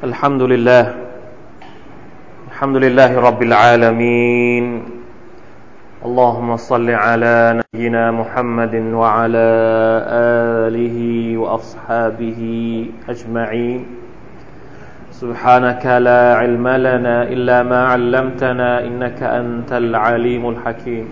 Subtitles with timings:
[0.00, 0.94] الحمد لله.
[2.48, 4.82] الحمد لله رب العالمين.
[6.04, 9.48] اللهم صل على نبينا محمد وعلى
[10.64, 10.98] آله
[11.36, 12.40] وأصحابه
[13.08, 13.80] أجمعين.
[15.12, 21.08] سبحانك لا علم لنا إلا ما علمتنا إنك أنت العليم الحكيم.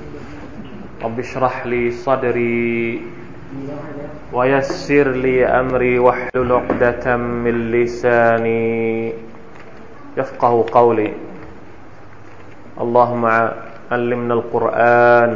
[1.04, 3.02] رب اشرح لي صدري.
[4.32, 9.12] ويسر لي أمري واحلل عقدة من لساني
[10.16, 11.12] يفقه قولي.
[12.80, 13.24] اللهم
[13.92, 15.32] علمنا القرآن.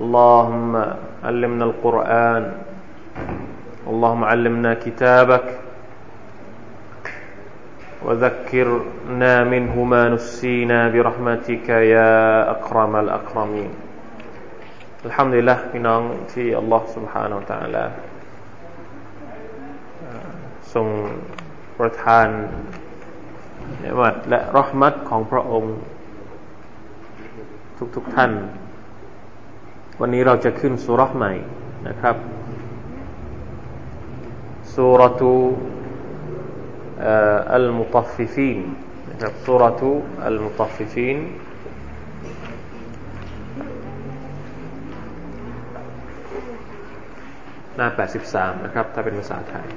[0.00, 0.72] اللهم
[1.24, 2.52] علمنا القرآن.
[3.86, 5.46] اللهم علمنا كتابك.
[8.04, 13.87] وذكرنا منه ما نسينا برحمتك يا أكرم الأكرمين.
[15.05, 16.01] อัลฮัมดุลิลละพี่น้อง
[16.33, 17.85] ที่อัลลอฮ์ سبحانه และ تعالى
[20.73, 20.87] ทรง
[21.79, 22.27] ประทาน
[23.79, 25.75] เนืมัดและรหมัดของพระองค์
[27.95, 28.31] ทุกๆทท่าน
[30.01, 31.33] วันนี้เราจะขึ้นสุรษใหม่
[31.87, 32.15] นะครับ
[34.73, 35.35] สุรทู
[37.53, 38.59] อัลมุตฟิฟีน
[39.09, 39.91] นะครับสุรทู
[40.25, 41.17] อัลมุตฟิฟีน
[47.80, 47.90] หน้า
[48.28, 49.70] 83 นะครับ ถ้าเป็นภาษาไทย 83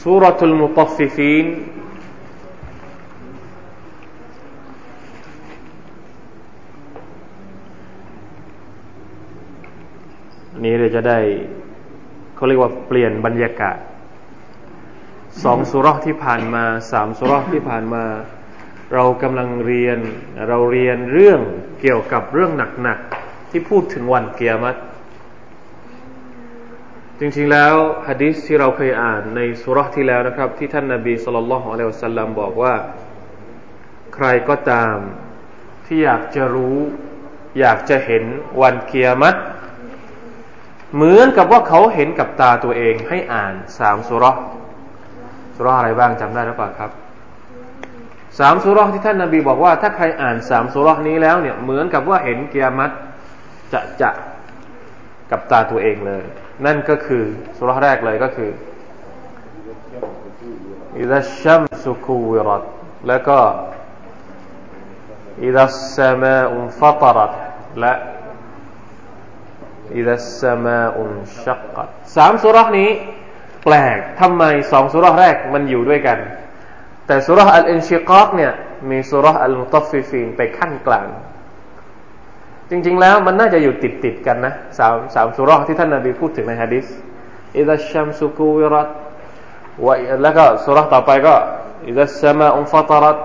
[0.00, 1.46] สุรทูลมุตฟิฟีน
[10.64, 11.18] นี้เราจะได้
[12.34, 13.78] เขาเรียกว่าเปลี่ยนบรรยากาศ
[15.44, 18.04] สองสุรที่ผ่านมาสามสุรที่ผ่านมา
[18.94, 19.98] เรากำลังเรียน
[20.48, 21.40] เราเรียนเรื่อง
[21.80, 24.78] เกี่ยวกับเรื่องหนักๆที่พูดถึงวันเกียรติ
[27.20, 27.74] จริงๆแล้ว
[28.08, 32.74] ฮะดิษที่เราเคยอ่านในสุรษที่แล้วนะครับ ที่ท่านนาบีสุลต่านละฮ์อะลัยฮิสัลลัมบอกว่า
[34.14, 34.96] ใครก็ตาม
[35.86, 36.78] ที่อยากจะรู้
[37.60, 38.24] อยากจะเห็น
[38.62, 39.38] วันเกียรติ
[40.94, 44.36] เหมือนกับว่าเขาเห็นกับตาตัวเองให้อ่านสามสุรษ
[45.56, 47.07] สุรษอะไรบ้างจำได้หรือเปล่าครับ
[48.38, 52.94] สามสุรที่ท่านนาบีบอกว่า ถ้าใครอ่านสามสุรนี้แล้วเนี่ยเหมือนกับว่าเห็นเกียรติ
[53.72, 54.10] จะจะ
[55.30, 56.22] กับตาตัวเองเลย
[56.66, 57.24] นั่นก็คือ
[57.56, 58.50] สุรแรกเลยก็คือ
[60.98, 62.64] อิดะชัมสุคูวิรัต
[63.08, 63.38] แล้วก็
[65.44, 65.66] อิดะ
[65.96, 67.32] สมาอุนฟัตรัต
[67.80, 67.94] และ
[69.96, 71.12] อิดะสมาอุน
[71.44, 72.90] ชักกัดสามสุรนี้
[73.64, 76.18] แปลกทำไมสองสุรแรกมันอยู่ด้วยกัน
[77.08, 78.52] แต่สุรษอัลอินชิกอกเนี่ย
[78.90, 81.08] มีสุรษอัลมุตฟิฟีนไปขั้นกลาง
[82.70, 86.86] จริง ๆ แล้วมันน่าจะอยู่ติดติดกันนะสามสามสุรษที่ท่านนาบีพูดถึงในฮะดิษ
[87.58, 88.88] อิดัชชัมสุกูวิรัต
[90.22, 91.34] แล้วก็สุรษต่อไปก็
[91.88, 93.18] อิดัชสมาอุนฟัตรัต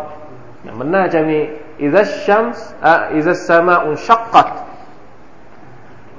[0.80, 1.40] มันน่าจะมี
[1.84, 4.48] อิดัชชัมส์อะอิดัชสมาอุนชักกัด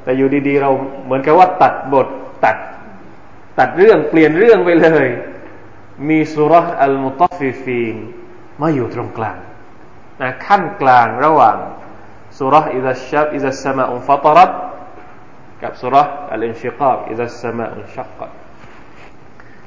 [0.02, 0.70] แต่อยู่ดีๆ เรา
[1.04, 2.08] เหมือนกับว่าตัดบท
[2.44, 2.56] ตัด
[3.58, 5.08] ตัดเรื่องเปลี่ยนเรื่องไปเลย
[6.08, 7.96] มีสูเราะฮฺอัลมุฏ็อฟฟิฟีน
[8.60, 9.38] มาอยู่ตรงกลาง
[10.20, 11.56] นะคั่นกลางระหว่าง
[12.38, 14.50] สูเราะฮฺ إذا إذا السماء انفطرت
[15.62, 18.30] กับสูเราะฮฺอัลอินชิกาก إذا السماء انشقت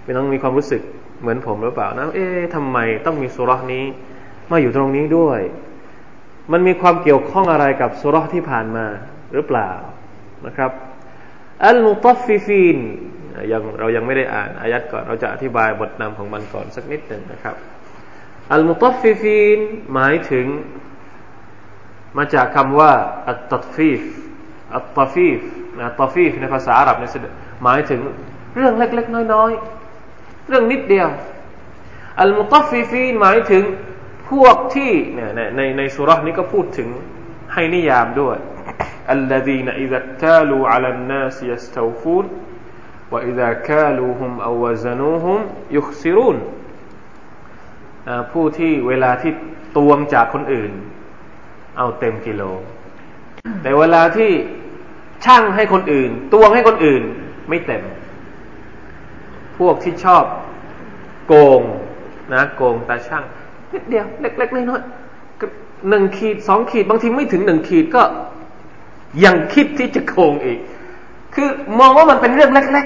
[0.04, 0.82] เป็นต้องมีความรู้สึก
[1.22, 3.86] เหมือนผมหรือเปล่านะเอ๊ะทำไมต้องมีสูเราะฮฺนี้
[4.50, 5.40] มาอยู่ตรงนี้ด้วย
[6.52, 8.86] มันมีความเกี่ยวข้องอะไรกับสูเราะฮฺที่ผ่านมา
[9.34, 9.72] หรือเปล่า
[10.46, 10.72] นะครับ
[11.66, 12.78] อัลมุฏ็อฟฟิฟีน
[13.53, 17.56] ยังเรายังไม่ได้อ่านอายัดก่อนเราจะอธิบายบทนำของมันก่อนสักนิดหนึ่งนะครับ
[18.53, 19.59] อัลมุตฟิฟีน
[19.95, 20.47] หมายถึง
[22.19, 22.93] มาจากคำว่า
[23.28, 24.00] อัตตฟีฟ
[24.75, 25.39] อัตตฟีฟ
[25.78, 27.27] นะตฟีฟในภาษาอาหรับในสุด
[27.65, 28.00] หมายถึง
[28.55, 31.09] เรื่องเล็กๆน้อยๆ เรื่องนิดเดียว
[32.21, 33.65] อัลมุตฟิฟีนหมายถึง
[34.31, 36.89] พวกที่เนี่ยในในในสุรานี้ก็พูดถึง
[37.53, 38.38] ให้นิยามด้วย
[39.17, 42.25] الذين إذا اكتالوا على الناس يستوفون
[43.12, 45.41] وإذا كالوهم أو وزنوهم
[45.76, 46.37] يخسرون
[48.32, 49.32] ผู้ที่เวลาที่
[49.76, 50.73] ตวงจากคนอื่น
[51.79, 52.43] เอาเต็มกิโล
[53.62, 54.31] แต่เวลาที่
[55.25, 57.03] ช่างให้คนอื่นตวงให้คนอื่น
[57.49, 57.82] ไม่เต็ม
[59.59, 60.25] พวกที่ชอบ
[61.26, 61.62] โกง
[62.32, 63.25] นะโกงตาช่าง
[63.73, 68.03] นิดเดียวเล็กๆน้อยๆหนึ่งขีดสองขีด บางทีไม่ถึงหนึ่งขีดก็
[69.25, 70.59] ยังคิดที่จะโกงอีก
[71.38, 71.50] คือ
[71.80, 72.86] มองว่ามันเป็นเรื่องเล็ก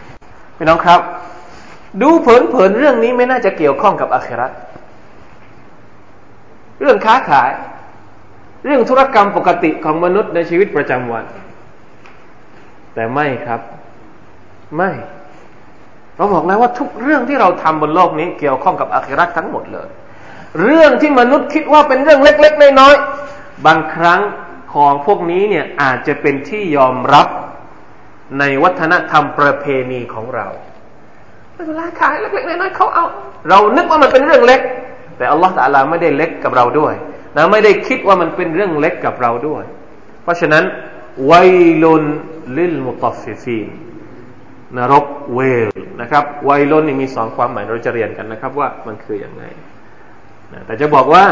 [0.00, 1.00] ๆพี่น้องครับ
[2.02, 4.46] ดูเผินๆเรื่องนี้ไม่น่าจะเกี่ยวข้องกับอาครา
[6.80, 7.50] เรื่องค้าขาย
[8.64, 11.24] เรื่องธุรกรรมปกติของมนุษย์ในชีวิตประจำวัน
[12.94, 13.60] แต่ไม่ครับ
[14.76, 14.90] ไม่
[16.16, 19.88] เราบอกแล้วว่าทุกเรื่องที่เราทำบนโลกนี้เกี่ยวข้องกับอาครัตทั้งหมดเลย
[20.62, 24.20] เรื่องที่มนุษย์คิดว่าเป็นเรื่องเล็ก ๆ น้อยๆบางครั้ง
[24.74, 27.26] ของพวกนี้เนี่ยอาจจะเป็นที่ยอมรับ
[28.38, 30.46] ในวัฒนธรรมประเพณีของเรา
[31.68, 33.06] เวลาขายเล็กๆน้อยๆเขาเอา
[33.48, 34.60] เรานึกว่ามันเป็นเรื่องเล็ก
[35.16, 36.94] แต่อัลลอฮฺตะลาไม่ได้เล็กกับเราด้วย
[37.36, 39.62] นะไม่ได้คิดว่ามันเป็นเรื่องเล็กกับเราด้วย
[40.22, 40.64] เพราะฉะนั้น
[41.26, 41.32] ไว
[41.82, 42.04] ลุน
[42.58, 43.68] ลิลมุตฟิฟีน
[44.76, 45.04] นรก
[45.34, 45.70] เวล
[46.00, 49.44] นะครับไวลุนนี่มีสองความหมายเราจะเรียนกันนะครับ ว่ามันคืออย่างไร
[50.52, 51.24] นะแต่จะบอกว่า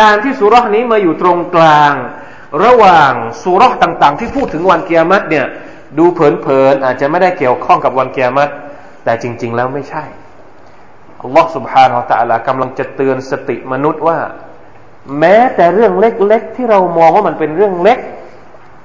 [0.00, 1.94] การที่สุรษนี้มาอยู่ตรงกลาง
[2.64, 3.12] ระหว่าง
[3.42, 5.46] สุรษต่าง ๆ ที่พูดถึงวันเกียรติเนี่ย
[5.97, 8.51] ดูเผินๆอาจจะไม่ได้เกี่ยวข้องกับวันเกียรติ
[9.03, 10.03] แต่จริง ๆ แล้วไม่ใช่
[11.21, 14.19] อัลลอฮ์ سبحانه และ تعالى กำลังจะเตือนสติมนุษย์ว่า
[15.19, 17.99] แม้แต่เรื่องเล็ก ๆ ที่เรามองว่ามันเป็นเรื่องเล็ก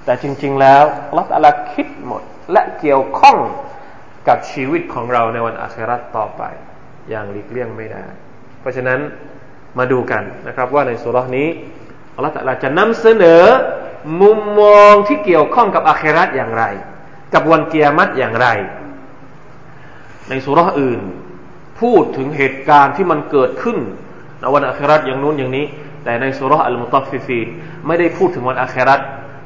[0.05, 2.23] แต่จริง ๆ แล้วอัลลอฮ์ตะลาคิดหมด
[2.53, 3.37] และเกี่ยวข้อง
[4.29, 6.43] กับชีวิตของเราในวันอาคราตต่อไป
[7.11, 8.05] อย่างหลีกเลี่ยงไม่ได้
[8.61, 9.01] เพราะฉะนั้น
[9.79, 11.49] มาดูกันนะครับ ว่าในสุรานี้
[12.15, 13.43] อัลลอฮ์ตะลาจะนำเสนอ
[14.23, 16.65] มุมมองที่เกี่ยวข้องกับอาคราตอย่างไร
[17.34, 18.48] กับวันเกียรติอย่างไร
[20.30, 21.02] ในสุราอื่น
[21.82, 23.78] พูดถึงเหตุการณ์ที่มันเกิดขึ้น
[24.40, 25.66] ในวันอาคราตอย่างนู้นอย่างนี้
[26.04, 27.40] แต่ในสุราอัลมุตัฟฟิฟี
[27.88, 29.00] ไม่ได้พูดถึงวันอาคราต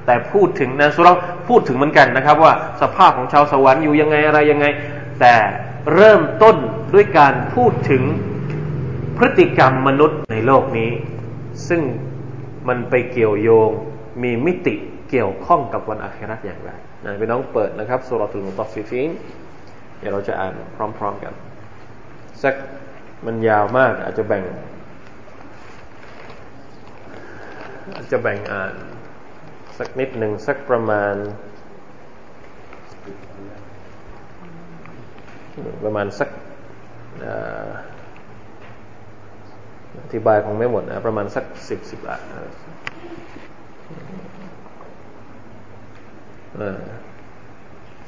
[0.05, 1.11] แต่พูดถึงในสุรา
[1.47, 4.65] พูดถึงเหมือนกันนะครับ ว่าสภาพของชาวสวรรค์อยู่ยังไงอะไรยังไง
[5.19, 5.35] แต่
[5.93, 6.55] เริ่มต้น
[6.93, 8.03] ด้วยการพูดถึง
[9.17, 10.91] พฤติกรรมมนุษย์ในโลกนี้
[11.67, 11.81] ซึ่ง
[12.67, 13.71] มันไปเกี่ยวโยง
[14.23, 14.75] มีมิติ
[15.11, 16.71] เกี่ยวข้องกับวันอาคราตอย่างไร
[17.03, 19.09] นะไปน้องเปิดนะครับสุรตุลมุตฟิฟีน
[19.99, 21.33] เดี๋ยวเราจะอ่านพร้อม ๆกัน
[22.43, 22.55] สัก
[23.25, 24.43] มันยาวมากอาจจะแบ่ง
[27.95, 28.73] อาจจะแบ่งอ่าน
[29.77, 31.15] สักนิดหนึ่งสักประมาณ
[35.83, 36.29] ประมาณสัก
[40.03, 42.49] อธิบายของไม่หมดนะ ประมาณสักสิบสิบอ่านอ่า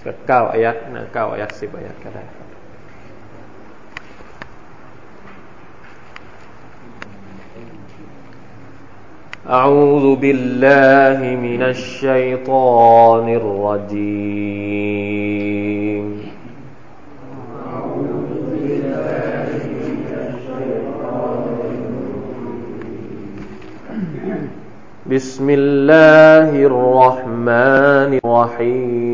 [0.05, 2.49] สักเก้าอายัดนะเก้าอายัดสิบอายัดก็ได้ครับ
[9.49, 14.59] أعوذ بالله من الشيطان الرجيم
[25.14, 29.14] بسم الله الرحمن الرحيم.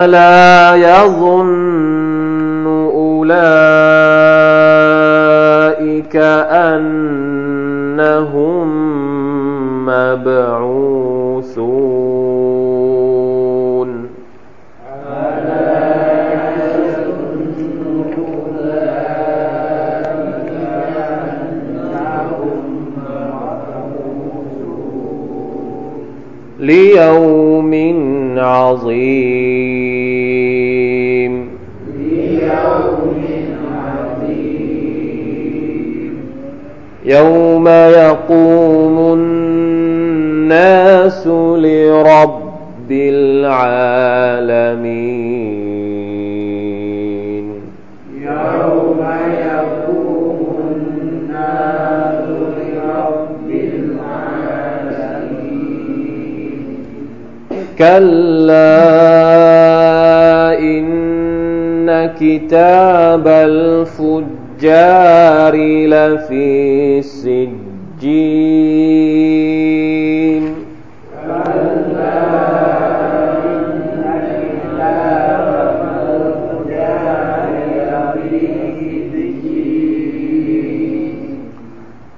[0.00, 3.26] ألا يظن أولئك
[6.16, 7.18] أن
[7.98, 8.68] أنهم
[9.86, 11.48] مبعوثون
[26.58, 27.74] ليوم
[28.38, 29.67] عظيم
[37.08, 42.48] يوم يقوم الناس لرب
[46.18, 47.46] العالمين
[48.20, 49.00] يوم
[49.40, 50.40] يقوم
[50.76, 52.24] الناس
[52.58, 54.98] لرب العالمين
[57.78, 58.78] كلا
[60.58, 65.54] إن كتاب الفجر الفجار
[65.86, 67.58] لفي سجين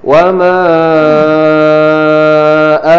[0.03, 0.61] وما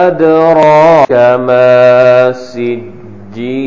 [0.06, 3.61] أدراك ما سجين.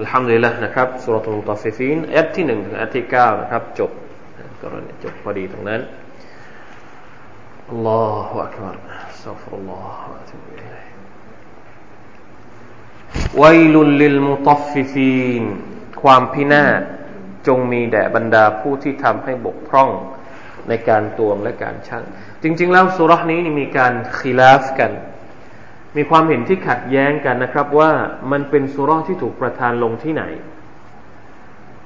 [0.00, 3.90] الحمد لله นะครับสุรทูลมุตฟิฟีนอายัดที่หนึ่งถึงอายัดที่เก้านะครับจบ
[4.62, 5.80] กรณีจบพอดีตรงนั้น
[7.70, 10.86] อัลลอฮฺอักบารอัสตัฟุรุลลอฮฺวะตุบิอิลัย
[13.42, 15.42] วัยลุลลิลมุตฟิฟีน
[16.02, 16.82] ความพินาศ
[17.47, 19.89] จงมีแด่บรรดาผู้ที่ทำให้บกพร่อง
[20.69, 22.03] ในการตวงและการชั่ง
[22.43, 24.91] จริง ๆ แล้วสุรษนี้มีการคีลาฟกัน
[25.97, 27.91] มีความเห็นที่ขัดแย้งกันนะครับว่า
[28.31, 30.23] มันเป็นสุรษที่ถูกประทานลงที่ไหน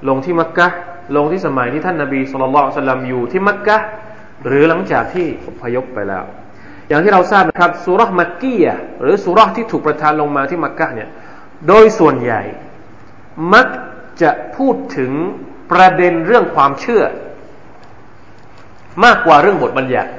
[0.10, 0.68] ลงที่มักกะ
[1.16, 3.78] ลงที่สมัยที่ท่านนาบีสุลต่านสลัมอยู่ที่มักกะ
[4.46, 6.24] หรือหลังจากที่อพยพไปแล้ว
[6.88, 8.68] อย่างที่เราทราบนะครับสุรษมักกีย
[9.02, 11.10] หรือสุรษที่ถูกประทานลงมาที่มักกะเนี่ย
[11.68, 12.42] โดยส่วนใหญ่
[13.54, 13.68] มัก
[14.22, 15.12] จะพูดถึง
[15.72, 17.04] ประเด็นเรื่องความเชื่อ
[19.04, 20.12] มากกว่าเรื่องบทบัญญัติ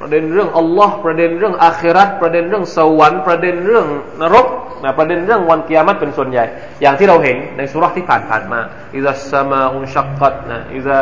[0.00, 3.86] ประเด็นเรื่องอัลลอฮ์ประเด็นเรื่องอาครัตประเด็นเรื่องสวรรค์ประเด็นเรื่อง
[4.20, 4.46] นรก
[4.84, 6.44] นะประเด็นเรื่องวันกิยามัตเป็นส่วนใหญ่
[6.82, 8.60] อย่างที่เราเห็นในสุรษที่ผ่านผ่านมา
[8.96, 10.98] อิซาสมาอุนชักกัดนะอิซา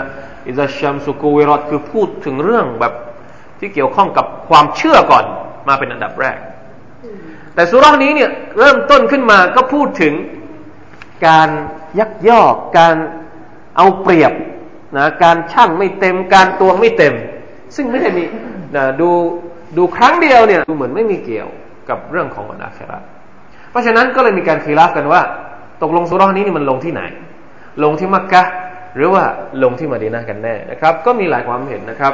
[0.49, 2.92] อิซาชัมสุกูวิรอตคือพูดถึงเรื่องแบบ
[3.59, 5.25] ที่เกี่ยวข้องกับความเชื่อก่อน
[5.69, 6.38] มาเป็นอันดับแรก
[7.54, 10.14] แต่สุรษนี้เนี่ยเริ่มต้นขึ้นมาก็พูดถึง
[11.26, 11.49] การ
[11.99, 12.97] ยักยอกการ
[13.76, 14.32] เอาเปรียบ
[14.97, 17.14] นะการช่างไม่เต็มการตวงไม่เต็ม
[17.76, 18.25] ซึ่งไม่ได้มี
[18.76, 19.11] นะดู
[19.76, 21.49] ดูครั้งเดียวเนี่ยดูเหมือนไม่มีเกี่ยว
[21.88, 22.99] กับเรื่องของวันอาครา
[23.70, 25.23] เพราะฉะนั้นก็เลยมีการคีราฟกันว่า
[25.82, 27.02] ตกลงสุรานี้นี่มันลงที่ไหน
[27.85, 28.42] ลงที่มักกะ
[28.97, 29.25] หรือว่า
[29.62, 32.12] ลงที่มาดีนากันแน่นะครับ ก็มีหลายความเห็นนะครับ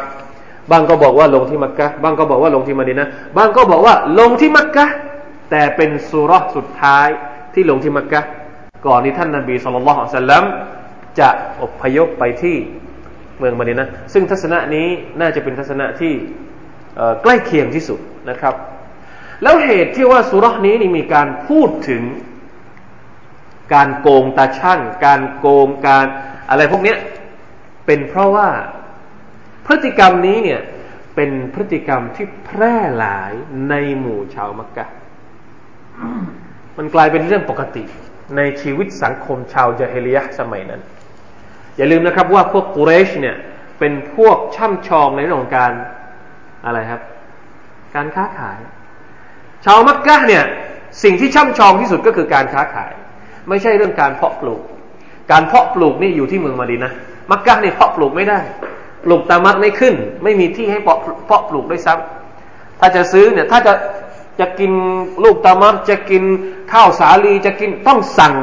[0.70, 3.06] บางก็บอกว่าลงที่มักกะบางก็บอกว่าลงที่มาดีนา
[3.36, 4.86] บางก็บอกว่าลงที่มักกะ
[5.50, 7.08] แต่เป็นสุรสุดท้าย
[7.54, 8.20] ที่ลงที่มักกะ
[8.86, 10.44] ก่อนที่ท่านนาบีสุลต่านสัลลัม
[11.20, 11.28] จะ
[11.62, 12.56] อพยพไปที่
[13.38, 14.86] เมืองมาดีนะซึ่งทัศนะนี้
[15.20, 16.12] น่าจะเป็นทัศนะที่
[17.22, 18.00] ใกล้เคียงที่สุด
[18.30, 18.54] นะครับ
[19.42, 22.02] แล้วเหตุที่ว่าสุรษนี้นี่มีการพูดถึง
[23.74, 26.06] การโกงตาช่าง การโกงการ
[26.50, 26.94] อะไรพวกนี้
[27.86, 28.48] เป็นเพราะว่า
[29.66, 30.60] พฤติกรรมนี้เนี่ย
[31.14, 33.32] เป็นพฤติกรรมที่แพร่หลาย
[33.68, 34.86] ในหมู่ชาวมักกะ
[36.76, 37.84] มันกลายเป็นเรื่องปกติ
[38.36, 40.80] ในชีวิตสังคมชาวจาฮิลียะสมัยนั้น
[41.76, 43.36] อย่าลืมนะครับว่าพวกกุเรชเนี่ย
[43.78, 45.72] เป็นพวกช่ำชองในเรื่องของการ
[46.64, 47.02] อะไรครับ
[47.94, 48.58] การค้าขาย
[49.64, 50.44] ชาวมักกะเนี่ย
[51.02, 52.92] สิ่งที่ช่ำชองที่สุดก็คือการค้าขาย
[53.48, 54.62] ไม่ใช่เรื่องการเพาะปลูก
[55.30, 56.92] การเพาะปลูกนี่อยู่ที่เมืองมะดีนะฮฺ
[57.30, 58.40] มักกะเนี่ยเพาะปลูกไม่ได้
[59.04, 63.74] ปลูกตามัรไม่ขึ้น ไม่มีที่ให้เพาะเพาะปลูกด้วยซ้ำถ้าจะซื้อเนี่ยถ้าจะ
[64.40, 64.72] จะกิน
[65.24, 66.22] ลูกตามัรจะกิน
[66.71, 68.35] ข้าวสาลีจะกินต้องสั่ง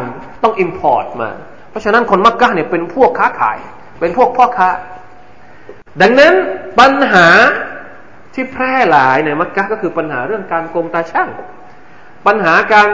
[0.42, 1.30] ต้องอิมพอร์ตมา
[1.70, 3.58] เพราะฉะนั้นคนมักกะเนี่ยเป็นพวกค้าขาย
[4.00, 4.70] เป็นพวกพ่อค้า
[6.00, 6.34] ดังนั้น
[6.80, 7.28] ปัญหา
[8.34, 11.28] ที่แพร่หลายในมักกะก็คือปัญหาเรื่องการโกงตาช่าง
[12.26, 12.88] ปัญหาการ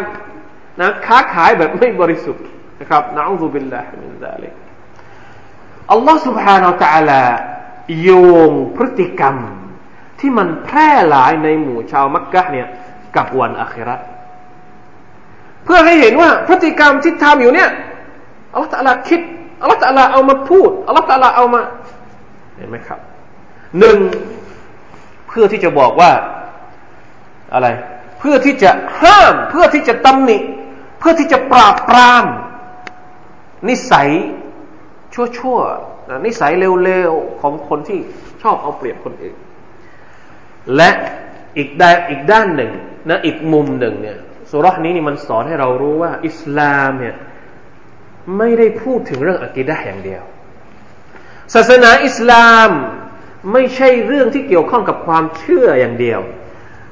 [0.81, 2.45] นะค้าขายแบบไม่บริสุทธิ์
[2.81, 4.53] นะครับนะอูซุบิลลาฮิมินซาลิก
[5.93, 7.23] อัลลอฮ์ سبحانه และ تعالى
[8.03, 8.11] โย
[8.51, 9.37] งพฤติกรรม
[10.21, 12.69] ที่มันแพร่หลายในหมู่ชาวมักกะเนี่ย
[13.17, 14.01] กับวันอาคิรัต
[15.66, 17.70] เพื่อให้เห็นว่าพฤติกรรมที่ทำอยู่เนี่ย
[18.54, 19.22] อัลลอฮฺตะอาลาคิด
[19.62, 21.62] อัลลอฮฺตะอาลาเอามาพูดอัลลอฮฺตะอาลาเอามา
[22.58, 23.00] เห็นไหมครับ
[23.80, 23.98] หนึ่ง
[25.28, 26.12] เพื่อที่จะบอกว่า
[27.54, 27.68] อะไร
[28.20, 30.38] เพื่อที่จะห้าม เพื่อที่จะตำหนิ
[31.00, 32.26] เพื่อที่จะปราบปราม
[33.70, 34.10] นิสัย
[35.14, 36.52] ชั่วๆนิสัย
[36.84, 38.00] เลวๆของคนที่
[38.42, 39.38] ชอบเอาเปรียบคนอื่น
[40.76, 40.90] และ
[41.58, 42.72] อีกด้านอีกด้านหนึ่ง
[43.10, 44.18] นะอีกมุมหนึ่งเนี่ย
[44.50, 47.16] สุรษนี้นี่มันสอนให้เรารู้ว่า อิสลามเนี่ย
[48.38, 50.24] ไม่ได้พูดถึงเรื่องอะกิดะอย่างเดียว
[51.54, 52.70] ศาสนาอิสลาม
[53.54, 56.20] ไม่ใช่เรื่องที่เกี่ยวข้องกับความเชื่ออย่างเดียว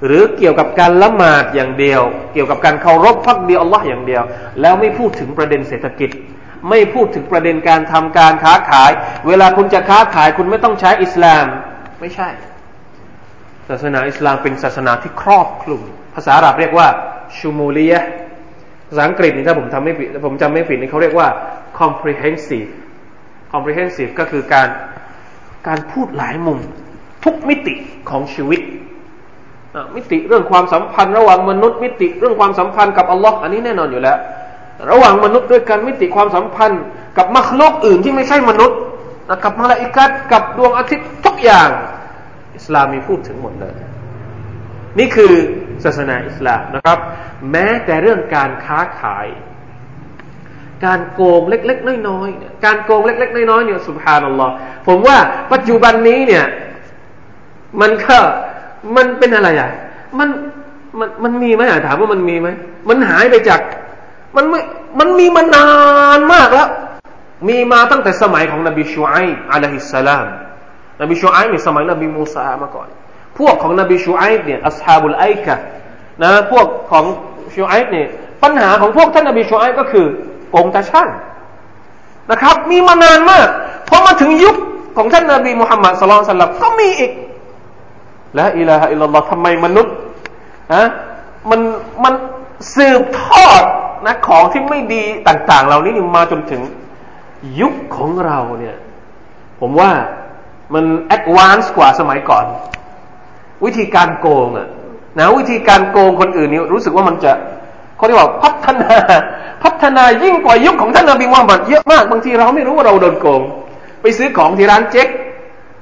[0.06, 2.02] หรือเกี่ยวกับการละหมาดอย่างเดียว
[2.34, 4.24] เกี่ยวกับการเคารพพักเดีอัลลอฮ์อย่างเดียว
[4.62, 6.10] แล้วไม่พูดถึงประเด็นเศรษฐกิจ
[6.70, 8.92] ไม่พูดถึงประเด็นการทำการค้าขาย
[9.28, 11.46] เวลาคุณจะค้าขายคุณไม่ต้องใช้อิสลาม
[12.02, 12.30] ไม่ใช่
[13.70, 15.82] ศาสนาอิสลามเป็นศาสนาที่ครอบคลุม
[16.16, 16.88] ภาษาอาหรับเรียกว่า
[17.38, 18.04] ชูมูลียะ
[18.90, 21.28] ภาษาอังกฤษนี่ถ้าผมทำไม่ผิดผมจำไม่ผิดนี่เขาเรียกว่า
[21.80, 22.70] comprehensive
[23.54, 24.68] comprehensive ก็คือการ
[25.68, 26.60] การพูดหลายมุม
[27.24, 27.74] ทุกมิติ
[28.10, 28.62] ของชีวิต
[29.96, 34.18] มิติเรื่องความสัมพันธ์ ระหว่างมนุษย์มิติเรื่องความสัมพันธ์กับอัลลอฮ์อันนี้แน่นอนอยู่แล้ว
[34.90, 36.82] ระหว่างมนุษย์ด้วยกันมิติความสัมพันธ์
[37.18, 38.78] กับมรรคโลกอื่นที่ไม่ใช่มนุษย์
[39.44, 41.70] กับมาลาอิกัดกับดวงอาทิตย์ทุกอย่าง
[42.58, 43.74] อิสลามมีพูดถึงหมดเลย
[45.00, 45.34] นี่คือ
[45.86, 47.00] ศาสนาอิสลามนะครับ
[47.52, 49.28] แม้แต่เรื่องการค้าขาย
[50.86, 54.54] การโกงเล็ก ๆ น้อยๆการโกงเล็ก ๆ น้อยๆเนี่ยสุภานัลลอฮ์
[54.88, 55.18] ผมว่า
[55.54, 56.46] ปัจจุบันนี้เนี่ย
[57.82, 58.18] มันก็
[58.96, 59.70] มันเป็นอะไรอะ
[60.20, 60.30] มัน
[61.00, 62.48] มันมันมีไหมถามว่ามันมีไหม
[62.90, 63.62] มันหายไปจาก
[64.36, 64.62] มันไม่
[65.00, 65.70] มันมีมานา
[66.18, 66.70] นมากแล้ว
[67.50, 69.14] มีมาตั้งแต่สมัยของนบีชูไอ
[69.52, 70.28] อะลัยฮิสสลาม
[71.02, 72.90] นบีชูไอมีสมัยนบีมูซามาก่อน
[73.40, 75.56] พวกของนบีชูไอเนี่ยอัสฮาบุลไอกะ
[76.24, 77.06] นะพวกของ
[77.56, 78.08] ชูไอเนี่ย
[78.44, 80.06] ปัญหาของพวกท่านนบีชูไอก็คือ
[80.52, 81.10] โกงตาช่าง
[82.32, 83.48] นะครับ มีมานานมาก
[83.90, 84.56] พอมาถึงยุค
[84.98, 87.12] ของท่านนบีมุฮัมมัดสุลตัลลัมก็มีอีก
[88.36, 89.96] และอิลาฮะอิลลัลลอฮ์ทำไมมนุษย์
[90.76, 90.86] ฮะ
[91.50, 91.62] มัน
[92.04, 92.14] มัน
[92.76, 93.64] สืบทอด
[94.06, 96.62] นะของที่ไม่ดีต่าง ๆ เหล่านี้มาจนถึง
[97.62, 98.78] ยุคของเราเนี่ย
[99.60, 99.92] ผมว่า
[100.74, 102.46] มัน advance กว่าสมัยก่อน
[103.66, 104.68] วิธีการโกงอะ
[105.20, 107.32] นะวิธีการโกงคนอื่นนี่รู้สึกว่ามันจะ
[107.98, 108.94] เขาเรียกว่าพัฒนา
[109.64, 113.42] พัฒนายิ่งกว่ายุคของท่านนบีมุฮัมมัดเยอะมากบางทีเราไม่รู้ว่าเราโดนโกง
[114.02, 115.08] ไปซื้อของที่ร้านเจ๊ก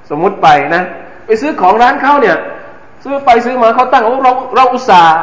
[0.09, 0.83] สมมุติไปนะ
[1.25, 2.37] ไปซื้อของร้านเขาเนี่ย
[3.03, 5.17] ซื้อไปซื้อมาเขาตั้งเราเราอุตส่าห์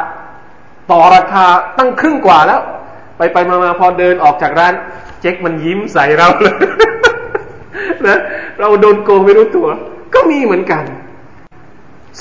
[0.90, 1.44] ต่อราคา
[1.78, 2.60] ตั้งครึ่งกว่าแล้ว
[3.16, 4.74] ไปไปมามาพอเดินออกจากร้าน
[5.20, 6.56] เจ๊กมันยิ้มใส่เราเลย
[8.06, 8.18] นะ
[8.60, 9.68] เราโดนโกงไม่รู้ตัว
[10.14, 10.84] ก็มีเหมือนกัน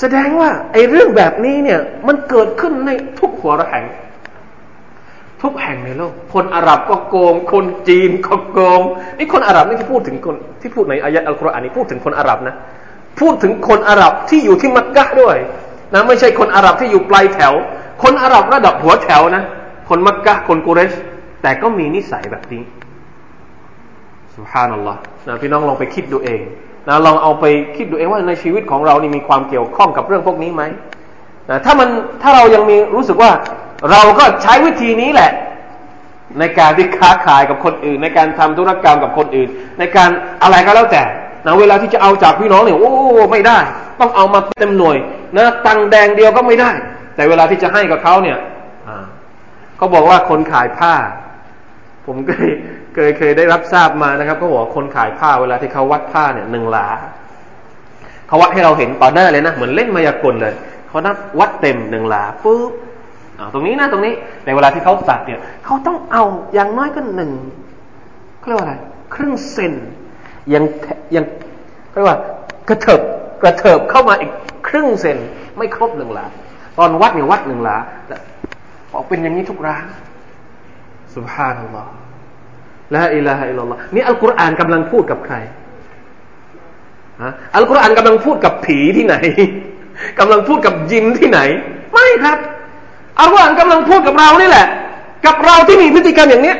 [0.02, 3.84] แสดงว่าไอ้เรื่องแบบนี้เนี่ย มันเกิดขึ้นในทุกหัวระแห่ง
[5.42, 8.80] ทุกแห่งในโลก คนอาหรับก็โกง คนจีนก็โกง
[9.18, 12.54] นี่คนอาหรับนี่ที่พูดถึงคนที่พูดในอายะอัลกุรอานนี่พูดถึงคนอาหรับนะ
[13.20, 15.36] พูดถึงคนอาหรับที่อยู่ที่มักกะด้วย
[15.94, 17.52] นะไม่ใช่คนอาหรับที่อยู่ปลายแถว
[18.02, 19.42] คนอาหรับระดับหัวแถวนะ
[19.88, 20.92] คนมักกะคนกุเรช
[21.42, 22.62] แต่ก็มีนิสัยแบบนี้
[24.36, 26.40] สุฮานัลลอฮ์นะพี่น้องลองไปคิดดูเอง
[26.88, 27.44] นะลองเอาไป
[27.76, 30.62] คิดดูเองว่าในชีวิตของเรานี่มีความเกี่ยวข้องกับเรื่องพวกนี้ไหม
[31.50, 31.88] นะถ้ามัน
[32.22, 33.30] ถ้าเรายังมีรู้สึกว่า
[33.90, 35.30] เราก็ใช้วิธีนี้แหละ
[36.38, 40.10] ในการที่ค้าขายกับคนอื่น ในการทำธุรกรรมกับคนอื่น ในการ
[40.42, 41.02] อะไรก็แล้วแต่
[41.46, 42.92] นะเวลาที่จะเอาจากพี่น้องเนี่ยโอ้
[43.32, 43.58] ไม่ได้
[44.00, 44.96] ต้องเอามาเต็มหน่วย
[45.36, 46.70] นะตังแดงเดียวก็ไม่ได้
[47.14, 48.38] แต่เวลาที่จะให้กับเขาเนี่ย
[49.76, 50.94] เขาบอกว่าคนขายผ้า
[52.06, 52.50] ผมเคย
[52.94, 56.86] เคยเคยได้รับทราบมานะครับเขาบอกคนขายผ้าเวลาที่เขาวัดผ้าเนี่ยหนึ่งหลา
[58.26, 60.54] เขาวัดให้เราเห็นต่อหน้าเลยนะเหมือนเล่นมายากลเลย
[60.88, 62.72] เขานับวัดเต็มหนึ่งหลาปุ๊บ
[63.52, 66.22] ตรงนี้นะตรงนี้ในเวลาที่เขาตัดเนี่ยเขาต้องเอา
[66.54, 67.32] อย่างน้อยก็หนึ่ง
[68.38, 68.74] เขาเรียกว่าอะไร
[69.14, 69.74] ครึ่งเซน
[70.54, 70.64] ยัง
[71.14, 71.24] ยัง
[71.92, 72.18] เรียกว่า
[72.68, 73.00] กระเถิบ
[73.42, 74.30] กระเถิบเข้ามาอีก
[74.68, 75.18] ครึ่งเซน
[75.56, 76.26] ไม่ครบหนึ่งหลา
[76.78, 78.16] ตอนวัดเนี่ยวัดหนึ่งหลาแต่
[78.94, 79.84] ออกเป็นอย่างนี้ทุกร้าน
[81.16, 81.90] สุภานัลลอฮ์
[82.94, 85.36] ละอิลาฮะอิลลัลลอฮ์นี่อัลกุรอานกำลังพูดกับใคร
[87.56, 89.14] อัลกุรอานกำลังพูดกับผีที่ไหน
[90.18, 91.40] กำลังพูดกับยินที่ไหน
[91.92, 92.38] ไม่ครับ
[93.20, 94.66] อัลกุรอานกำลังพูดกับเรานี่แหละ
[95.26, 96.54] กับเราที่มีพฤติกรรมอย่างนี้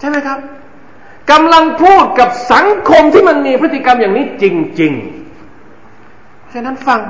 [0.00, 0.38] ใช่ไหมครับ
[1.30, 4.44] กำลังพูดกับสังคมที่มันมีพฤติกรรมอย่างนี้จ
[4.80, 7.00] ริงๆฉะนั้นฟัง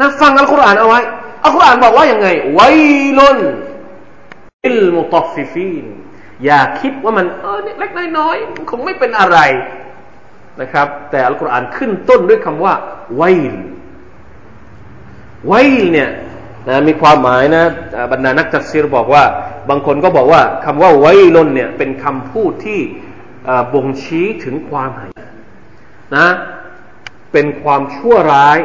[0.00, 1.00] นะฟังอัลกุรอานเอาไว้
[1.44, 2.60] อัลกุรอานบอกว่าอย่างไงไว
[3.18, 3.38] ลุน
[4.66, 5.84] อิลมุตฟิฟีน
[6.44, 9.38] อย่าคิดว่ามันเออเล็กน้อยๆคงไม่เป็นอะไร
[10.60, 12.74] นะครับ แต่อัลกุรอานขึ้นต้นด้วยคำว่า
[13.16, 13.22] ไว
[13.52, 13.56] ล
[15.46, 16.10] ไวลเนี่ย
[16.68, 17.64] นะมีความหมายนะ
[18.12, 19.24] บรรดานักจัดซีรบอกว่า
[19.70, 22.80] บางคนก็บอกว่าคำว่าไวลนเนี่ยเป็นคำพูดที่
[23.74, 25.10] บ่งชี้ถึงความหาย
[26.16, 26.28] นะ
[27.32, 28.58] เป็นความชั่วร้าย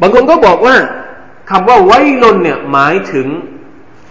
[0.00, 0.76] บางคนก็บอกว่า
[1.50, 3.28] คำว่าไว้ลนเนี่ยหมายถึง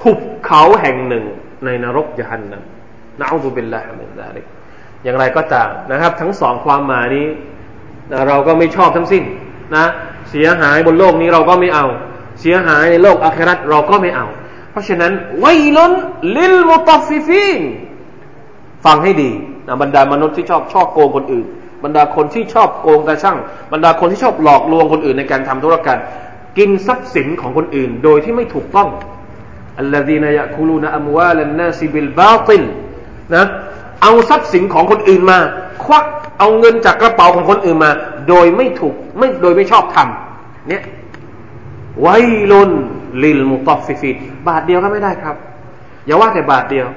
[0.07, 1.25] หุบเขาแห่งหนึ่ง
[1.65, 2.63] ในนรกยานนะ
[3.19, 4.45] นะอัลลอฮฺเป็นละมินซาลิก
[5.03, 7.27] อย่างไรก็ตามนะครับ ทั้งสองความหมายนี้
[8.11, 9.23] นะเราก็ไม่ชอบทั้งสิ้น
[9.75, 9.85] นะ
[10.29, 11.85] เสียหายบนโลกนี้เราก็ไม่เอา
[12.41, 14.27] เสียหายในโลกอาคิเราะฮฺเราก็ไม่เอา
[14.71, 17.61] เพราะฉะนั้น ويل للمطففين
[18.85, 19.31] ฟังให้ดี
[19.67, 21.45] นะบรรดามนุษย์ที่ชอบชอบโกงคนอื่น
[21.83, 23.37] บรรดาคนที่ชอบโกงตาชั่ง
[23.73, 25.99] บรรดาคนที่ชอบหลอกลวงคนอื่นในการทำธุรกรรม
[26.57, 28.89] กินทรัพย์สินของคนอื่น โดยที่ไม่ถูกต้อง
[29.79, 32.63] الذين يأكلون أموال الناس بالباطل
[33.35, 33.43] นะ
[34.01, 35.39] เอาทรัพย์สินของคนอื่นมา
[35.83, 36.05] ควัก
[36.39, 37.91] เอาเงินจากกระเป๋าของคนอื่นมา
[38.29, 40.83] โดยไม่ถูกไม่โดยไม่ชอบทำเนี่ย
[42.01, 42.07] ไว
[42.51, 42.71] ลน
[43.23, 44.11] ลิลมุตอฟิฟี
[44.47, 45.35] บาทเดียวก็ไม่ได้ครับ
[46.05, 46.87] อย่าว่าแต่บาทเดียว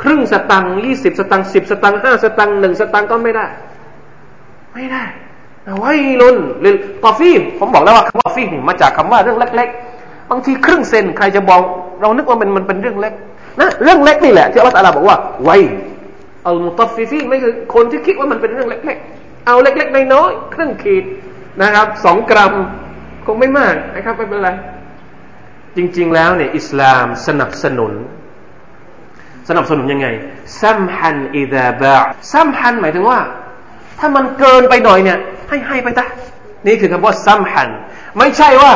[0.00, 3.46] ครึ่งสตังค์ยี่สิบสตังค์สิบสตังค์ห้าสตังค์หนึ่งสตังค์ก็ไม่ได้
[4.74, 5.04] ไม่ได้
[5.78, 9.70] ويل للمطففين ผมบอกแล้วว่าคำว่า طفيف มาจากคำว่าเรื่องเล็ก
[10.32, 11.62] บางทีครึ่งเซนใครจะบอก
[12.00, 13.14] เรานึกว่ามันมันเป็นเรื่องเล็ก
[13.60, 15.56] นะเรื่องเล็กนี่แหละที่อัลลอฮฺบอกว่าไว้
[16.46, 21.04] อัลมุตฟิฟีไม่คือคนที่คิดว่ามันเป็นเรื่องเล็กๆ เอาเล็กๆน้อยๆครึ่งขีด
[21.62, 22.52] นะครับสองกรัม
[23.26, 24.50] คงไม่มากนะครับไม่เป็นไร
[25.76, 27.92] จริงๆแล้วเนี่ยอิสลามสนับสนุน
[29.48, 30.06] สนับสนุนยังไง
[30.60, 31.96] ซัมฮันอิดาบะ
[32.32, 33.18] ซัมฮันหมายถึงว่า
[33.98, 35.18] ถ้ามันเกินไปหน่อยเนี่ย
[35.48, 36.06] ให้ให้ไปจ้ะ
[36.66, 37.70] นี่คือคำว่าซัมฮัน
[38.18, 38.72] ไม่ใช่ว่า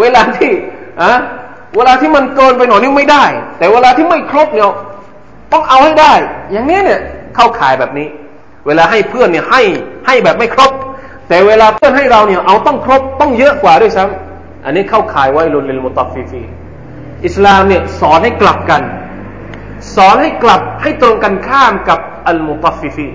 [0.00, 0.50] เวลาที่
[1.02, 1.12] อะ
[1.76, 3.24] เวลาที่มันเกินไปหน่อยนี่ไม่ได้
[3.58, 4.72] แต่เวลาที่ไม่ครบเนี่ย
[5.52, 6.12] ต้องเอาให้ได้
[6.52, 7.00] อย่างนี้เนี่ย
[7.34, 8.08] เข้าข่ายแบบนี้
[8.66, 9.62] เวลาให้เพื่อนเนี่ยให้
[10.06, 10.70] ให้แบบไม่ครบ
[11.28, 16.42] แต่เวลาเพื่อนให้เราเนี่ยเอาต้องครบต้องเยอะกว่าด้วยซ้ำอันนี้เข้าข่ายไว้ลุนลิลมุตฟิฟี
[17.26, 18.82] อิสลามเนี่ยสอนให้กลับกัน
[19.96, 23.08] สอนให้กลับให้ตรงกันข้ามกับอัลมุตฟิฟี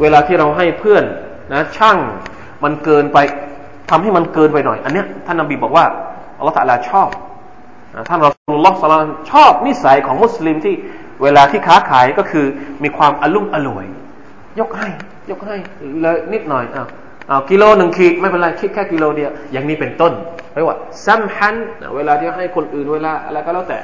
[0.00, 1.04] เวลาที่เราให้เพื่อน
[1.52, 1.98] นะช่าง
[2.64, 3.18] มันเกินไป
[3.90, 5.84] ทำให้มันเกินไปหน่อย อันเนี้ยท่านนบีบอกว่า
[6.38, 7.08] อัลลอฮฺตะลาชอบ
[8.08, 10.74] ท่านรอสูลุลลอฮ์สลามชอบนิสัยของมุสลิมที่
[11.22, 12.46] เวลาที่ค้าขายก็คือ
[12.82, 13.86] มีความอลุ่มอล่วย
[14.60, 14.88] ยกให้
[15.30, 15.56] ยกให้
[16.00, 16.86] เลยนิดหน่อยอ้าว
[17.30, 20.12] อ้าวกิโลหนึ่งขีดไม่เป็นไรคิดแค่กิโลเดียวอย่างนี้เป็นต้น
[20.52, 21.56] ไม่ว่าซัมฮัน
[21.96, 23.80] เวลาที่ให้คนอื่นเวลาอะไรก็แล้วแต่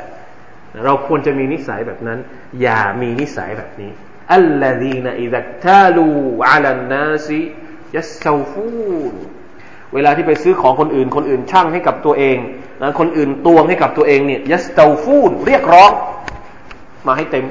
[0.84, 2.18] เราควรจะมีนิสัยแบบนั้น
[2.62, 3.90] อย่ามีนิสัยแบบนี้
[4.34, 6.06] อัลลอฮีนอิดักตาลู
[6.50, 7.40] อัลันนาซี
[7.96, 9.14] ยัสซูฟูน
[9.94, 12.38] เวลาที่ไปซื้อของคนอื่น คนอื่นช่างให้กับตัวเอง
[12.82, 15.90] นะคนอื่นตวงให้กับตัวเองเนี่ยยัสเตูฟูนเรียกร้อง
[17.06, 17.44] มาให้เต็ม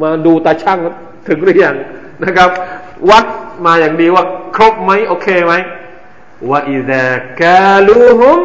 [0.00, 0.78] มาดูตาช่าง
[1.28, 1.76] ถึงหรือยัง
[2.24, 2.50] นะครับ
[3.10, 3.24] วัด
[3.66, 4.24] มาอย่างดีว่า
[4.56, 5.54] ครบไหมโอเคไหม
[6.50, 7.06] ว่าอิดะ
[7.40, 8.38] กาลูฮุม